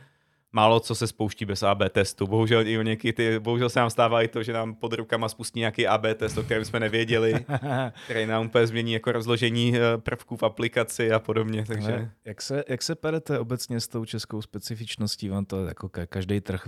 [0.52, 2.28] málo co se spouští bez AB testu.
[2.28, 5.60] Bohužel i někdy ty, bohužel se nám stává i to, že nám pod rukama spustí
[5.60, 7.46] nějaký AB test, o kterém jsme nevěděli,
[8.06, 11.66] který nám úplně změní jako rozložení eh, prvků v aplikaci a podobně.
[11.68, 12.10] Takže...
[12.26, 15.30] Jak se, jak se perete obecně s tou českou specifičností?
[15.30, 16.68] Vám to jako každý trh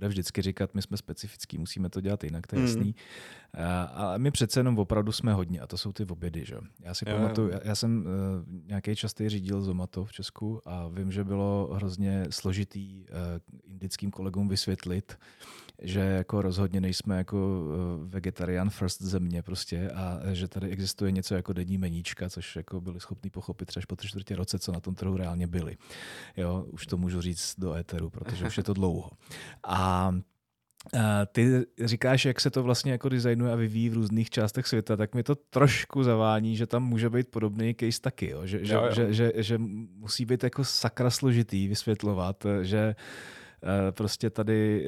[0.00, 2.66] bude vždycky říkat, my jsme specifický, musíme to dělat jinak, to je mm.
[2.66, 2.94] jasný.
[3.94, 6.44] Ale my přece jenom opravdu jsme hodně a to jsou ty obědy.
[6.44, 6.56] Že?
[6.80, 10.88] Já si jo, pamatuju, já, já jsem uh, nějaký častý řídil Zomato v Česku a
[10.88, 13.16] vím, že bylo hrozně složitý uh,
[13.64, 15.18] indickým kolegům vysvětlit,
[15.82, 21.34] že jako rozhodně nejsme jako uh, vegetarian first země prostě a že tady existuje něco
[21.34, 24.80] jako denní meníčka, což jako byli schopni pochopit třeba po tři čtvrtě roce, co na
[24.80, 25.76] tom trhu reálně byli.
[26.36, 29.10] Jo, už to můžu říct do éteru, protože už je to dlouho.
[29.66, 30.12] A
[31.32, 35.14] ty říkáš, jak se to vlastně jako designuje a vyvíjí v různých částech světa, tak
[35.14, 38.46] mi to trošku zavání, že tam může být podobný case taky, jo?
[38.46, 38.94] Že, jo, jo.
[38.94, 42.94] Že, že, že musí být jako sakra složitý vysvětlovat, že Eh,
[43.90, 44.86] prostě tady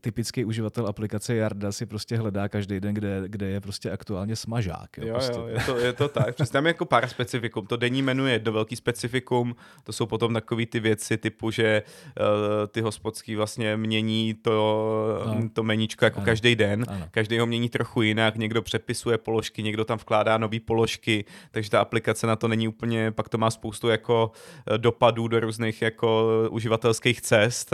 [0.00, 4.98] typický uživatel aplikace Jarda si prostě hledá každý den, kde, kde je prostě aktuálně smažák.
[4.98, 5.38] Jo, jo, prostě.
[5.38, 6.34] jo je, to, je to tak.
[6.34, 7.66] Přesně tam je jako pár specifikum.
[7.66, 11.82] To denní menu je do velký specifikum, to jsou potom takové ty věci typu, že
[12.20, 12.24] uh,
[12.66, 15.48] ty hospodský vlastně mění to, no.
[15.52, 16.24] to meníčko jako ano.
[16.24, 16.84] každý den.
[16.88, 17.08] Ano.
[17.10, 21.80] Každý ho mění trochu jinak, někdo přepisuje položky, někdo tam vkládá nové položky, takže ta
[21.80, 24.30] aplikace na to není úplně, pak to má spoustu jako
[24.66, 27.72] eh, dopadů do různých jako uživatelských cest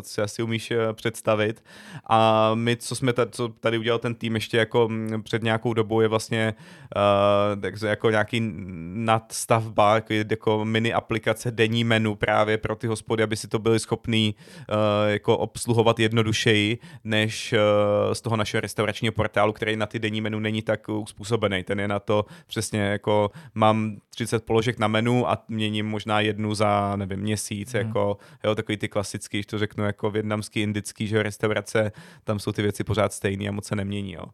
[0.00, 1.64] si asi umíš eh, představit.
[2.06, 5.74] A my, co jsme tady, co tady udělal ten tým ještě jako mm, před nějakou
[5.74, 6.54] dobou, je vlastně
[6.96, 8.40] uh, takže jako nějaký
[8.94, 13.78] nadstavba, jako, jako mini aplikace denní menu právě pro ty hospody, aby si to byli
[13.78, 14.34] schopní
[14.68, 14.76] uh,
[15.10, 20.38] jako obsluhovat jednodušeji, než uh, z toho našeho restauračního portálu, který na ty denní menu
[20.38, 21.62] není tak uspůsobený.
[21.62, 26.54] Ten je na to přesně jako mám 30 položek na menu a měním možná jednu
[26.54, 27.78] za, nevím, měsíc, mm.
[27.78, 31.92] jako, jo, takový ty klasický, když to řeknu, jako větnamský, indický, že restaurace,
[32.24, 34.24] tam jsou ty věci pořád stejné a moc se nemění, jo.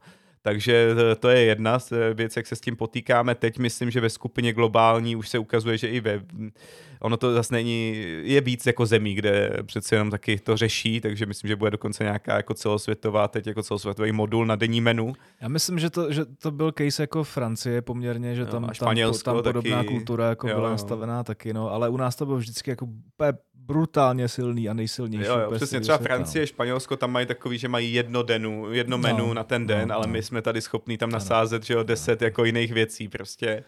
[0.47, 0.89] Takže
[1.21, 1.79] to je jedna
[2.15, 3.35] věc, jak se s tím potýkáme.
[3.35, 6.23] Teď myslím, že ve skupině globální už se ukazuje, že i ve...
[7.01, 8.05] Ono to zase není...
[8.23, 12.05] Je víc jako zemí, kde přece jenom taky to řeší, takže myslím, že bude dokonce
[12.05, 15.13] nějaká jako celosvětová, teď jako celosvětový modul na denní menu.
[15.41, 18.97] Já myslím, že to, že to byl case jako Francie poměrně, že tam, no, tam,
[19.25, 20.73] tam podobná taky, kultura jako jo, byla jo.
[20.73, 22.89] nastavená taky, no, ale u nás to bylo vždycky jako
[23.67, 25.27] brutálně silný a nejsilnější.
[25.27, 26.47] Jo, jo, přesně, třeba světa, Francie, no.
[26.47, 29.95] Španělsko, tam mají takový, že mají jedno denu, jedno menu no, na ten den, no,
[29.95, 30.13] ale no.
[30.13, 31.65] my jsme tady schopní tam nasázet, ano.
[31.65, 32.25] že jo, deset no.
[32.25, 33.65] jako jiných věcí prostě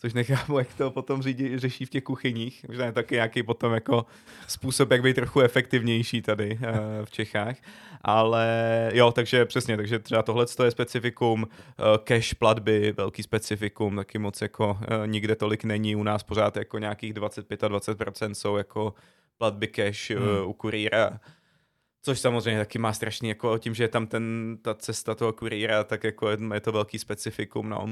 [0.00, 2.64] což nechápu, jak to potom řídí, řeší v těch kuchyních.
[2.68, 4.06] Možná je taky nějaký potom jako
[4.46, 7.56] způsob, jak být trochu efektivnější tady uh, v Čechách.
[8.00, 11.48] Ale jo, takže přesně, takže třeba tohle je specifikum, uh,
[12.04, 16.78] cash platby, velký specifikum, taky moc jako uh, nikde tolik není, u nás pořád jako
[16.78, 18.94] nějakých 25-20% jsou jako
[19.40, 20.28] platby cash hmm.
[20.28, 21.20] uh, u kurýra.
[22.02, 25.84] Což samozřejmě taky má strašně jako tím, že je tam ten, ta cesta toho kurýra,
[25.84, 27.88] tak jako je, je to velký specifikum, no.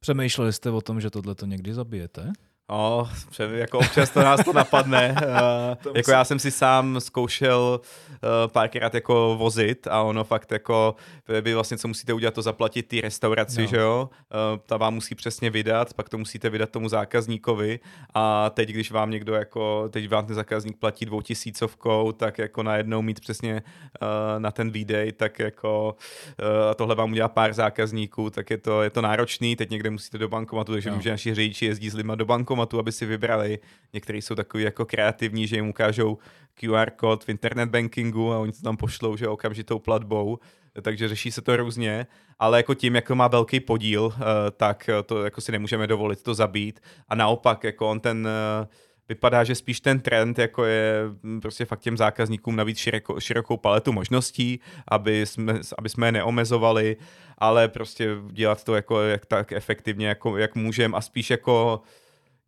[0.00, 2.32] Přemýšleli jste o tom, že tohle to někdy zabijete?
[2.72, 3.08] No,
[3.52, 5.14] jako občas to nás to napadne.
[5.86, 8.18] uh, jako já jsem si sám zkoušel uh,
[8.52, 10.94] párkrát jako vozit a ono fakt jako,
[11.40, 13.66] vy vlastně co musíte udělat, to zaplatit té restauraci, no.
[13.66, 14.10] že jo?
[14.12, 17.80] Uh, ta vám musí přesně vydat, pak to musíte vydat tomu zákazníkovi
[18.14, 23.02] a teď, když vám někdo jako, teď vám ten zákazník platí dvoutisícovkou, tak jako najednou
[23.02, 23.62] mít přesně
[24.38, 25.96] na ten výdej, tak jako
[26.40, 30.18] uh, tohle vám udělá pár zákazníků, tak je to, je to náročný, teď někde musíte
[30.18, 30.96] do bankomatu, takže no.
[30.96, 33.58] vím, že naši řidiči jezdí s lidma do bankomatu, bankomatu, aby si vybrali.
[33.92, 36.18] Někteří jsou takový jako kreativní, že jim ukážou
[36.54, 40.38] QR kód v internet bankingu a oni to tam pošlou, že okamžitou platbou
[40.82, 42.06] takže řeší se to různě,
[42.38, 46.34] ale jako tím, jako má velký podíl, eh, tak to jako si nemůžeme dovolit to
[46.34, 48.66] zabít a naopak, jako on ten eh,
[49.08, 53.56] vypadá, že spíš ten trend jako je hm, prostě fakt těm zákazníkům navíc široko, širokou
[53.56, 56.96] paletu možností, aby jsme, aby jsme je neomezovali,
[57.38, 61.82] ale prostě dělat to jako jak tak efektivně, jako, jak můžeme a spíš jako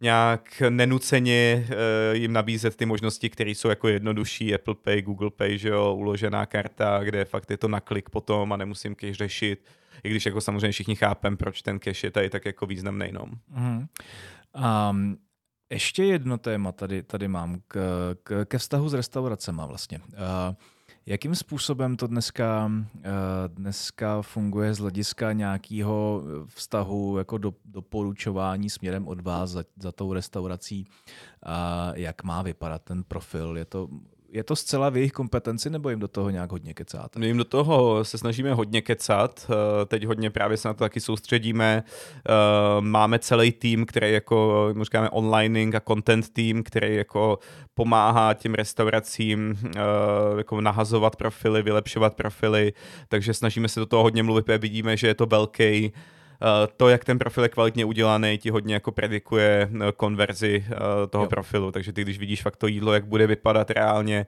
[0.01, 1.77] nějak nenuceně uh,
[2.17, 6.47] jim nabízet ty možnosti, které jsou jako jednodušší, Apple Pay, Google Pay, že jo, uložená
[6.47, 9.65] karta, kde fakt je to na klik potom a nemusím cash řešit,
[10.05, 13.09] i když jako samozřejmě všichni chápem, proč ten cash je tady tak jako významný.
[13.13, 13.25] No.
[13.49, 13.87] Mm.
[14.91, 15.17] Um,
[15.71, 17.77] ještě jedno téma tady, tady mám k,
[18.23, 19.99] k, ke vztahu s restauracema vlastně.
[19.99, 20.55] Uh,
[21.07, 23.11] Jakým způsobem to dneska, eh,
[23.49, 30.13] dneska funguje z hlediska nějakého vztahu jako do, doporučování směrem od vás za, za tou
[30.13, 30.87] restaurací?
[31.43, 33.57] A jak má vypadat ten profil?
[33.59, 33.89] Je to
[34.35, 37.19] je to zcela v jejich kompetenci, nebo jim do toho nějak hodně kecáte?
[37.19, 40.85] My jim do toho se snažíme hodně kecat, eh, teď hodně právě se na to
[40.85, 41.85] taky soustředíme.
[41.87, 42.33] Eh,
[42.81, 47.39] máme celý tým, který jako, říkáme onlining a content tým, který jako
[47.75, 49.81] pomáhá těm restauracím eh,
[50.37, 52.73] jako nahazovat profily, vylepšovat profily,
[53.09, 55.93] takže snažíme se do toho hodně mluvit, vidíme, že je to velký
[56.77, 60.65] to, jak ten profil je kvalitně udělaný, ti hodně jako predikuje konverzi
[61.11, 61.29] toho jo.
[61.29, 64.27] profilu, takže ty, když vidíš fakt to jídlo, jak bude vypadat reálně,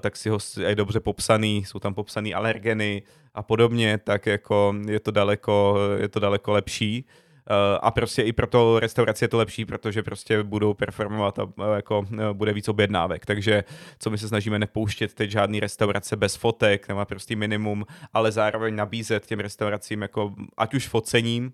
[0.00, 3.02] tak si ho je dobře popsaný, jsou tam popsaný alergeny
[3.34, 7.04] a podobně, tak jako je to daleko, je to daleko lepší.
[7.50, 11.42] Eh, a prostě i pro to restauraci je to lepší, protože prostě budou performovat a
[11.58, 13.26] eh, jako eh, bude víc objednávek.
[13.26, 13.64] Takže
[13.98, 18.76] co my se snažíme nepouštět teď žádný restaurace bez fotek, nemá prostě minimum, ale zároveň
[18.76, 21.52] nabízet těm restauracím jako ať už focením,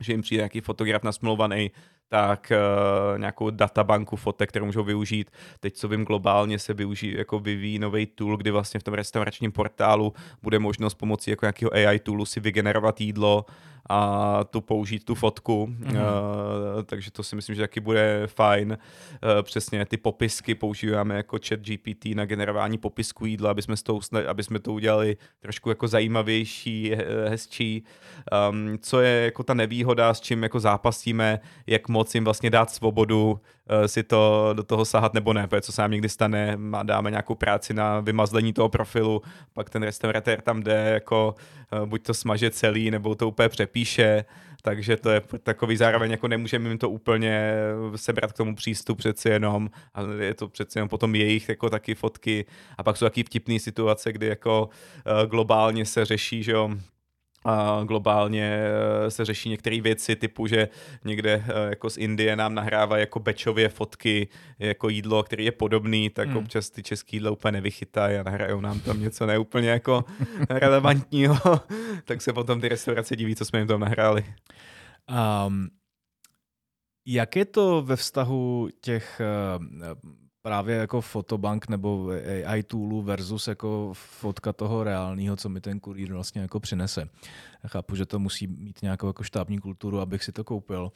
[0.00, 1.70] že jim přijde nějaký fotograf nasmluvaný,
[2.08, 5.30] tak uh, nějakou databanku fotek, kterou můžou využít.
[5.60, 9.52] Teď, co vím, globálně se využí, jako vyvíjí nový tool, kdy vlastně v tom restauračním
[9.52, 10.12] portálu
[10.42, 13.46] bude možnost pomocí jako nějakého AI toolu si vygenerovat jídlo
[13.88, 15.90] a tu použít tu fotku, mm-hmm.
[15.90, 18.78] uh, takže to si myslím, že taky bude fajn.
[18.78, 24.00] Uh, přesně ty popisky používáme jako chat GPT na generování popisku jídla, aby jsme, to,
[24.28, 26.92] aby jsme to udělali trošku jako zajímavější,
[27.28, 27.84] hezčí.
[28.50, 32.70] Um, co je jako ta nevýhoda, s čím jako zápasíme, jak moc jim vlastně dát
[32.70, 33.40] svobodu
[33.86, 37.34] si to do toho sahat nebo ne, protože co se nám někdy stane, dáme nějakou
[37.34, 39.22] práci na vymazlení toho profilu,
[39.54, 41.34] pak ten restauratér tam jde jako
[41.72, 44.24] uh, buď to smaže celý, nebo to úplně přepíše,
[44.62, 47.54] takže to je takový zároveň, jako nemůžeme jim to úplně
[47.96, 51.94] sebrat k tomu přístup přeci jenom, ale je to přeci jenom potom jejich jako taky
[51.94, 52.46] fotky.
[52.78, 54.68] A pak jsou taky vtipné situace, kdy jako
[55.30, 56.70] globálně se řeší, že jo,
[57.44, 58.62] a globálně
[59.06, 60.68] eh, se řeší některé věci typu, že
[61.04, 64.28] někde eh, jako z Indie nám nahrává jako bečově fotky
[64.58, 66.36] jako jídlo, který je podobný, tak hmm.
[66.36, 70.04] občas ty český jídlo úplně nevychytají a nahrajou nám tam něco neúplně jako
[70.50, 71.36] relevantního,
[72.04, 74.24] tak se potom ty restaurace diví, co jsme jim tam nahráli.
[75.46, 75.68] Um,
[77.06, 79.20] jak je to ve vztahu těch
[79.56, 80.12] uh,
[80.42, 82.10] právě jako fotobank nebo
[82.46, 87.08] AI toolu versus jako fotka toho reálného, co mi ten kurýr vlastně jako přinese.
[87.62, 90.92] Já chápu, že to musí mít nějakou jako štábní kulturu, abych si to koupil,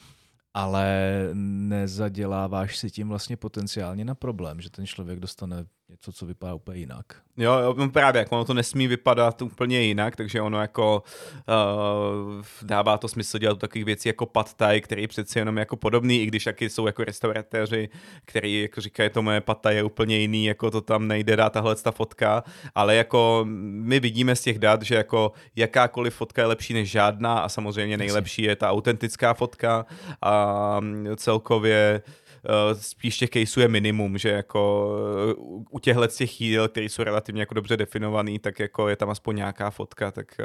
[0.55, 6.55] ale nezaděláváš si tím vlastně potenciálně na problém, že ten člověk dostane něco, co vypadá
[6.55, 7.05] úplně jinak.
[7.37, 11.03] Jo, jo no právě, jako ono to nesmí vypadat úplně jinak, takže ono jako
[11.49, 16.23] uh, dává to smysl dělat takových věcí jako pad thai, který přeci jenom jako podobný,
[16.23, 17.89] i když taky jsou jako restauratéři,
[18.25, 21.53] který jako říkají, to moje pad thai je úplně jiný, jako to tam nejde dát
[21.53, 22.43] tahle ta fotka,
[22.75, 27.39] ale jako my vidíme z těch dat, že jako jakákoliv fotka je lepší než žádná
[27.39, 29.87] a samozřejmě nejlepší je ta autentická fotka
[30.23, 30.81] a
[31.17, 32.26] celkově Eh,
[32.75, 34.91] spíš těch caseů je minimum, že jako
[35.31, 35.35] eh,
[35.71, 39.37] u těchhle těch jídel, které jsou relativně jako dobře definovaný, tak jako je tam aspoň
[39.37, 40.37] nějaká fotka, tak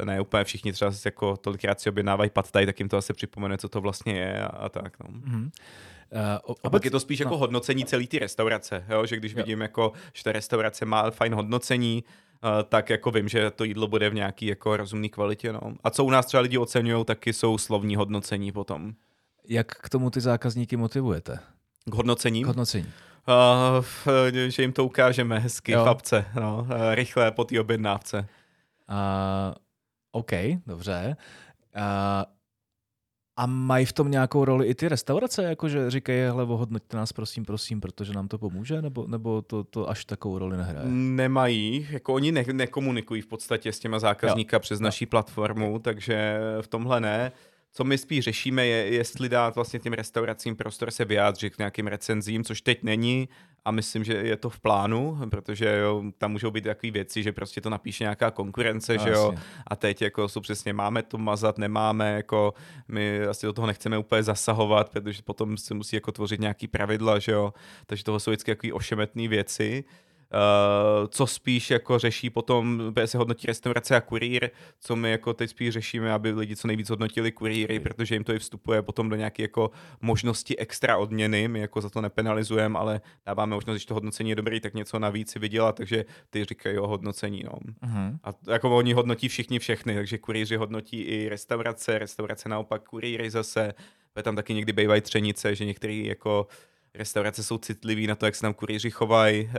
[0.00, 3.12] eh, ne úplně všichni třeba jako tolikrát si objednávají pad thai, tak jim to asi
[3.12, 4.96] připomene, co to vlastně je a, a tak.
[5.00, 5.06] No.
[5.08, 5.50] Mm-hmm.
[6.46, 7.34] Uh, a pak je to spíš jako no.
[7.34, 9.06] jako hodnocení celé ty restaurace, jo?
[9.06, 9.36] že když jo.
[9.36, 12.04] vidím, jako, že ta restaurace má fajn hodnocení,
[12.44, 15.52] uh, tak jako vím, že to jídlo bude v nějaký jako rozumný kvalitě.
[15.52, 15.60] No.
[15.84, 18.94] A co u nás třeba lidi oceňují, taky jsou slovní hodnocení potom.
[19.48, 21.38] Jak k tomu ty zákazníky motivujete?
[21.84, 22.42] K hodnocení?
[22.42, 22.86] K hodnocení.
[23.28, 23.84] Uh,
[24.48, 25.84] že jim to ukážeme hezky jo.
[25.84, 28.28] v apce, no, uh, rychle po té objednávce.
[28.90, 29.54] Uh,
[30.12, 30.30] OK,
[30.66, 31.16] dobře.
[31.76, 31.82] Uh,
[33.36, 37.44] a mají v tom nějakou roli i ty restaurace, jakože říkají, hele, ohodnoťte nás prosím,
[37.44, 40.88] prosím, protože nám to pomůže, nebo, nebo to, to až takovou roli nehraje?
[40.88, 44.60] Nemají, jako oni ne, nekomunikují v podstatě s těma zákazníka jo.
[44.60, 47.32] přes naší platformu, takže v tomhle ne.
[47.78, 51.86] Co my spíš řešíme, je, jestli dát vlastně těm restauracím prostor se vyjádřit k nějakým
[51.86, 53.28] recenzím, což teď není
[53.64, 57.32] a myslím, že je to v plánu, protože jo, tam můžou být takové věci, že
[57.32, 59.34] prostě to napíše nějaká konkurence, no, že jo,
[59.66, 62.54] a teď jako jsou přesně, máme to mazat, nemáme, jako
[62.88, 67.18] my asi do toho nechceme úplně zasahovat, protože potom se musí jako tvořit nějaký pravidla,
[67.18, 67.54] že jo,
[67.86, 69.84] takže toho jsou vždycky takové ošemetné věci.
[70.34, 74.50] Uh, co spíš jako řeší potom, se hodnotí restaurace a kurýr,
[74.80, 78.32] co my jako teď spíš řešíme, aby lidi co nejvíc hodnotili kurýry, protože jim to
[78.32, 79.70] i vstupuje potom do nějaké jako
[80.00, 84.36] možnosti extra odměny, my jako za to nepenalizujeme, ale dáváme možnost, že to hodnocení je
[84.36, 87.42] dobrý, tak něco navíc si vydělat, takže ty říkají o hodnocení.
[87.44, 87.52] No.
[87.52, 88.18] Uh-huh.
[88.24, 93.74] A jako oni hodnotí všichni všechny, takže kurýři hodnotí i restaurace, restaurace naopak kurýry zase,
[94.22, 96.46] tam taky někdy bývají třenice, že některý jako
[96.94, 99.52] restaurace jsou citliví na to, jak se tam kurýři chovají uh,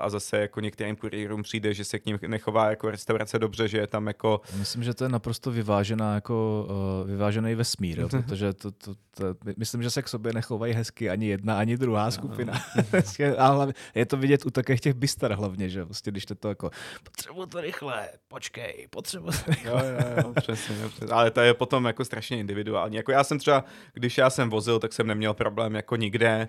[0.00, 3.78] a zase jako některým kurýrům přijde, že se k ním nechová jako restaurace dobře, že
[3.78, 4.40] je tam jako...
[4.58, 6.66] Myslím, že to je naprosto vyvážená jako
[7.02, 9.24] uh, vyvážený vesmír, jo, protože to, to, to,
[9.56, 12.52] myslím, že se k sobě nechovají hezky ani jedna, ani druhá skupina.
[13.38, 16.48] a hlavně, je to vidět u takových těch bister hlavně, že prostě když to, to
[16.48, 16.70] jako
[17.02, 19.70] potřebuji to rychle, počkej, potřebuji to rychle.
[19.70, 21.14] Jo, jo, jo, přesně, jo, přesně.
[21.14, 22.96] Ale to je potom jako strašně individuální.
[22.96, 26.48] Jako já jsem třeba, když já jsem vozil, tak jsem neměl problém jako nikde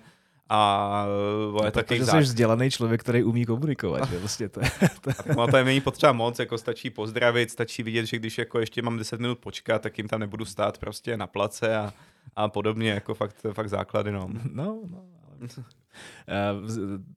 [0.50, 1.06] a
[1.54, 4.10] no, je taky jsi vzdělaný člověk, který umí komunikovat.
[4.10, 4.20] Že?
[4.20, 4.72] Vlastně to, je,
[5.02, 5.42] to...
[5.42, 8.82] A to je není potřeba moc, jako stačí pozdravit, stačí vidět, že když jako ještě
[8.82, 11.94] mám 10 minut počkat, tak jim tam nebudu stát prostě na place a,
[12.36, 14.12] a podobně, jako fakt, fakt základy.
[14.12, 15.17] No, no, no Eh,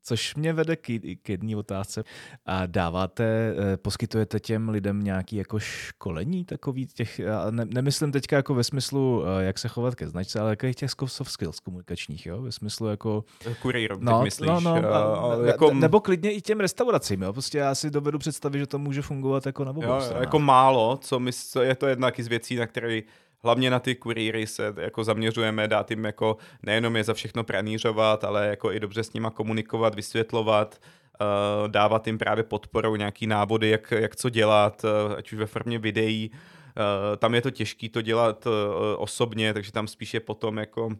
[0.03, 0.87] což mě vede k,
[1.23, 2.05] k jedné otázce.
[2.47, 8.55] A dáváte, eh, poskytujete těm lidem nějaký jako školení takový těch, ne, nemyslím teďka jako
[8.55, 12.43] ve smyslu, eh, jak se chovat ke značce, ale jakých těch soft skills komunikačních, jo?
[12.43, 13.25] ve smyslu jako...
[13.63, 14.49] Kurýrům, no, myslíš?
[14.49, 15.75] No, no, a, a, jako...
[15.75, 17.33] Nebo klidně i těm restauracím, jo?
[17.33, 19.83] prostě já si dovedu představit, že to může fungovat jako na obou
[20.21, 21.31] Jako málo, co my,
[21.63, 23.01] je to jedna z věcí, na které
[23.43, 28.25] hlavně na ty kurýry se jako zaměřujeme, dát jim jako nejenom je za všechno pranířovat,
[28.25, 30.81] ale jako i dobře s nima komunikovat, vysvětlovat,
[31.21, 35.47] uh, dávat jim právě podporou nějaký návody, jak, jak co dělat, uh, ať už ve
[35.47, 36.31] formě videí.
[36.31, 38.47] Uh, tam je to těžké to dělat
[38.97, 40.91] osobně, takže tam spíše potom jako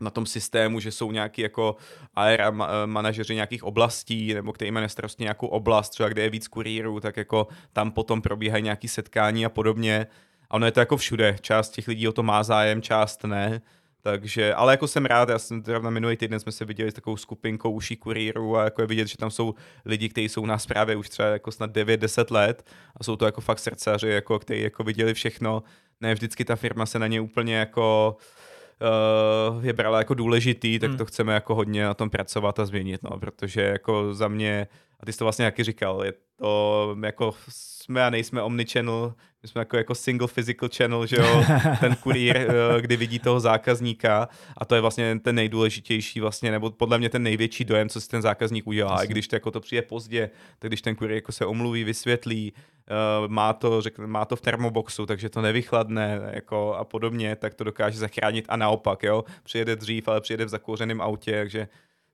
[0.00, 1.76] na tom systému, že jsou nějaký jako
[2.14, 2.52] AR
[2.86, 4.86] manažeři nějakých oblastí, nebo který má na
[5.18, 9.48] nějakou oblast, třeba kde je víc kurýrů, tak jako tam potom probíhají nějaký setkání a
[9.48, 10.06] podobně.
[10.50, 11.36] A ono je to jako všude.
[11.40, 13.60] Část těch lidí o to má zájem, část ne.
[14.02, 16.94] Takže, ale jako jsem rád, já jsem teda na minulý týden jsme se viděli s
[16.94, 20.58] takovou skupinkou uší kurýrů a jako je vidět, že tam jsou lidi, kteří jsou na
[20.58, 24.60] správě už třeba jako snad 9-10 let a jsou to jako fakt srdcaři, jako, kteří
[24.60, 25.62] jako viděli všechno.
[26.00, 28.16] Ne vždycky ta firma se na ně úplně jako
[29.56, 30.98] uh, je brala jako důležitý, tak hmm.
[30.98, 34.66] to chceme jako hodně na tom pracovat a změnit, no, protože jako za mě,
[35.00, 39.48] a ty jsi to vlastně jaký říkal, je to jako jsme a nejsme omnichannel, my
[39.48, 41.44] jsme jako, jako single physical channel, že jo,
[41.80, 44.28] ten kurýr, eh, kdy vidí toho zákazníka.
[44.56, 48.08] A to je vlastně ten nejdůležitější vlastně, nebo podle mě ten největší dojem, co si
[48.08, 48.96] ten zákazník udělá.
[48.96, 52.52] A když to, jako to přijde pozdě, tak když ten kurýr jako se omluví, vysvětlí,
[52.52, 57.54] uh, má, to, řekne, má to v termoboxu, takže to nevychladne jako a podobně, tak
[57.54, 61.68] to dokáže zachránit a naopak, jo, přijede dřív, ale přijede v zakouřeném autě, takže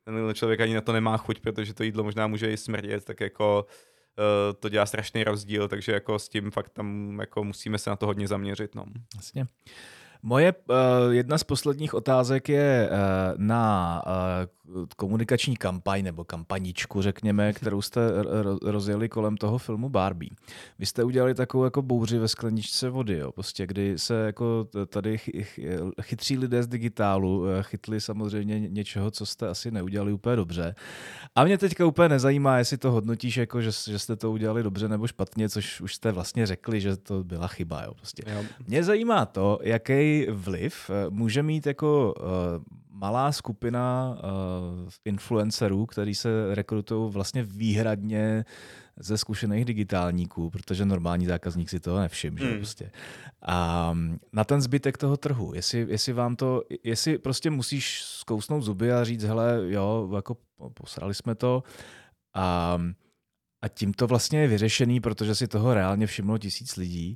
[0.05, 3.21] ten člověk ani na to nemá chuť, protože to jídlo možná může i smrdět, tak
[3.21, 3.67] jako
[4.19, 7.97] Eh, to dělá strašný rozdíl, takže jako s tím fakt tam jako musíme se na
[7.97, 8.75] to hodně zaměřit.
[8.75, 8.85] No.
[9.17, 9.47] Jasně.
[10.27, 10.77] Moje uh,
[11.11, 12.97] jedna z posledních otázek je uh,
[13.37, 18.01] na uh, komunikační kampaň nebo kampaničku, řekněme, kterou jste
[18.63, 20.31] rozjeli kolem toho filmu Barbie.
[20.79, 25.19] Vy jste udělali takovou jako bouři ve skleničce vody, jo, prostě, kdy se jako tady
[26.03, 30.75] chytří lidé z digitálu chytli samozřejmě něčeho, co jste asi neudělali úplně dobře.
[31.35, 34.89] A mě teďka úplně nezajímá, jestli to hodnotíš jako, že, že jste to udělali dobře
[34.89, 37.83] nebo špatně, což už jste vlastně řekli, že to byla chyba.
[37.83, 38.23] Jo, prostě.
[38.27, 38.43] Jo.
[38.67, 42.27] Mě zajímá to, jaký vliv eh, může mít jako uh,
[42.91, 48.45] malá skupina uh, influencerů, který se rekrutují vlastně výhradně
[48.97, 52.57] ze zkušených digitálníků, protože normální zákazník si toho nevšim, že hmm.
[52.57, 52.91] prostě.
[53.43, 58.63] A mm, na ten zbytek toho trhu, jestli, jestli vám to, jestli prostě musíš zkousnout
[58.63, 60.37] zuby a říct, hele, jo, jako
[60.75, 61.63] posrali jsme to
[62.35, 62.79] a,
[63.63, 67.15] a tím to vlastně je vyřešený, protože si toho reálně všimlo tisíc lidí,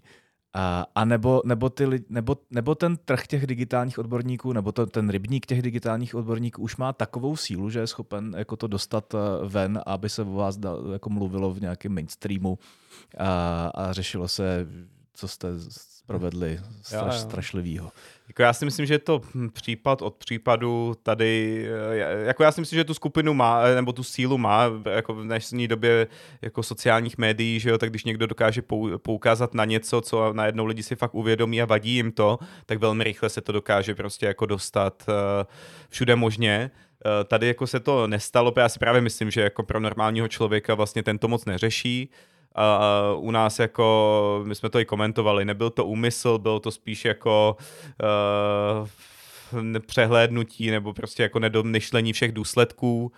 [0.54, 5.46] a, nebo, nebo, ty, nebo, nebo ten trh těch digitálních odborníků, nebo to, ten rybník
[5.46, 9.18] těch digitálních odborníků už má takovou sílu, že je schopen jako to dostat eh,
[9.48, 12.58] ven, aby se o vás da, jako mluvilo v nějakém mainstreamu
[13.18, 14.66] a, a řešilo se,
[15.14, 15.48] co jste
[16.08, 17.92] provedli straš, strašlivýho.
[18.28, 19.20] Jako já si myslím, že je to
[19.52, 23.92] případ od případu tady, eh, jako já si myslím, že tu skupinu má, eh, nebo
[23.92, 26.06] tu sílu má, jako v dnešní době
[26.42, 28.62] jako sociálních médií, že jo, tak když někdo dokáže
[28.96, 33.04] poukázat na něco, co najednou lidi si fakt uvědomí a vadí jim to, tak velmi
[33.04, 35.46] rychle se to dokáže prostě jako dostat eh,
[35.88, 36.70] všude možně.
[37.24, 41.02] Tady jako se to nestalo, já si právě myslím, že jako pro normálního člověka vlastně
[41.02, 42.10] tento moc neřeší,
[42.58, 47.04] a u nás jako, my jsme to i komentovali, nebyl to úmysl, bylo to spíš
[47.04, 47.56] jako
[48.82, 53.12] uh, přehlédnutí nebo prostě jako nedomyšlení všech důsledků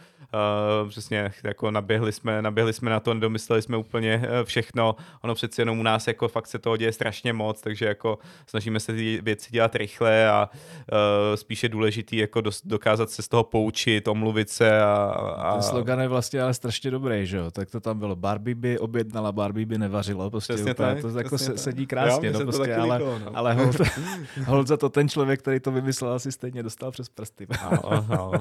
[0.82, 4.96] Uh, přesně, jako naběhli jsme, naběhli jsme na to, domysleli jsme úplně eh, všechno.
[5.22, 8.80] Ono přeci jenom u nás jako fakt se toho děje strašně moc, takže jako snažíme
[8.80, 10.50] se ty věci dělat rychle a
[10.92, 10.98] uh,
[11.34, 14.94] spíše důležitý jako dos, dokázat se z toho poučit, omluvit se a,
[15.36, 15.52] a...
[15.52, 17.50] Ten slogan je vlastně ale strašně dobrý, že jo?
[17.50, 18.16] Tak to tam bylo.
[18.16, 20.30] Barbie by objednala, Barbie by nevařila.
[20.30, 23.30] Prostě přesně úplně, tak, to jako se, sedí krásně, jo, no, prostě, ale, líklo, no.
[23.34, 23.76] ale hold,
[24.46, 27.46] hold, za to ten člověk, který to vymyslel, asi stejně dostal přes prsty.
[27.82, 28.30] no, no.
[28.30, 28.40] uh,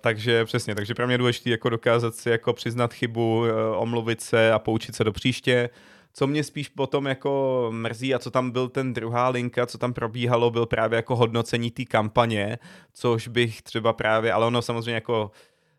[0.00, 4.20] takže přesně, takže pro mě je důležité jako dokázat si jako přiznat chybu, eh, omluvit
[4.20, 5.70] se a poučit se do příště.
[6.12, 9.92] Co mě spíš potom jako mrzí a co tam byl ten druhá linka, co tam
[9.92, 12.58] probíhalo, byl právě jako hodnocení té kampaně,
[12.92, 15.30] což bych třeba právě, ale ono samozřejmě jako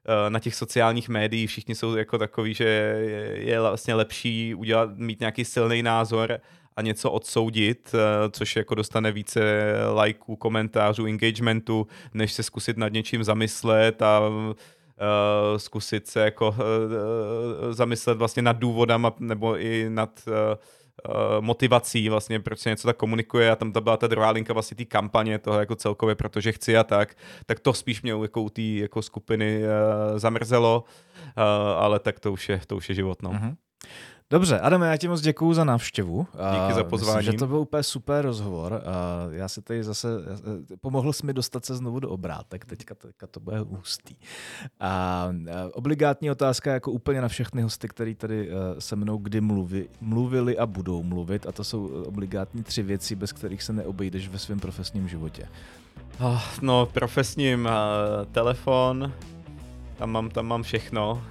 [0.07, 2.66] eh, na těch sociálních médiích všichni jsou jako takový, že
[3.34, 6.39] je vlastně lepší udělat, mít nějaký silný názor
[6.76, 9.42] a něco odsoudit, eh, což jako dostane více
[9.94, 14.54] lajků, komentářů, engagementu, než se zkusit nad něčím zamyslet a uh,
[15.58, 16.56] zkusit se jako uh,
[17.72, 20.20] zamyslet vlastně nad důvodama nebo i nad
[21.40, 24.78] motivací vlastně, proč se něco tak komunikuje a tam ta byla ta druhá linka vlastně
[24.78, 27.16] té kampaně toho jako celkově, protože chci a tak,
[27.46, 29.62] tak to spíš mě jako u té jako skupiny
[30.16, 30.84] zamrzelo,
[31.78, 33.30] ale tak to už je, to už je život, no.
[33.30, 33.56] Mm-hmm.
[34.30, 36.28] Dobře, Adame, já ti moc děkuju za návštěvu.
[36.52, 37.18] Díky za pozvání.
[37.18, 38.82] Myslím, že to byl úplně super rozhovor.
[39.32, 40.08] Já se tady zase,
[40.82, 44.16] pomohl jsi mi dostat se znovu do obrátek, teďka, teďka to bude hustý.
[44.80, 45.28] A
[45.74, 50.58] obligátní otázka jako úplně na všechny hosty, který tady e, se mnou kdy mluvi, mluvili
[50.58, 54.60] a budou mluvit a to jsou obligátní tři věci, bez kterých se neobejdeš ve svém
[54.60, 55.48] profesním životě.
[56.20, 57.70] Oh, no, profesním
[58.32, 59.14] telefon,
[59.98, 61.12] tam mám, tam mám všechno.
[61.12, 61.22] Uh,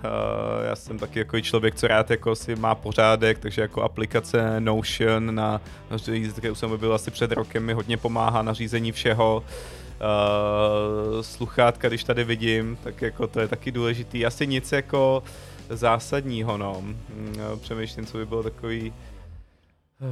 [0.67, 5.35] já jsem taky jako člověk, co rád jako si má pořádek, takže jako aplikace Notion
[5.35, 5.61] na,
[5.91, 5.99] na
[6.33, 9.45] kterou jsem byl asi před rokem, mi hodně pomáhá na řízení všeho.
[9.45, 14.27] Uh, sluchátka, když tady vidím, tak jako to je taky důležitý.
[14.27, 15.23] Asi nic jako
[15.69, 16.73] zásadního, no.
[16.73, 18.93] Uh, přemýšlím, co by bylo takový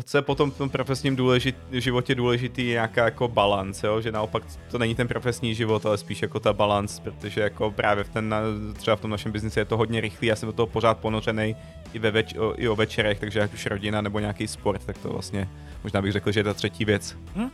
[0.04, 4.00] co je potom v tom profesním důležit, životě důležitý je nějaká jako balance, jo?
[4.00, 8.04] že naopak to není ten profesní život, ale spíš jako ta balance, protože jako právě
[8.04, 8.34] v ten,
[8.76, 11.56] třeba v tom našem biznisu je to hodně rychlý, já jsem do toho pořád ponořený
[11.92, 14.98] i, ve več, o, i o večerech, takže ať už rodina nebo nějaký sport, tak
[14.98, 15.48] to vlastně
[15.82, 17.16] možná bych řekl, že je ta třetí věc.
[17.36, 17.50] Hm?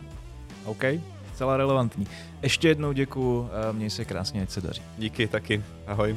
[0.64, 0.84] OK,
[1.34, 2.06] celá relevantní.
[2.42, 4.82] Ještě jednou děkuju, měj se krásně, ať se daří.
[4.98, 6.16] Díky taky, ahoj.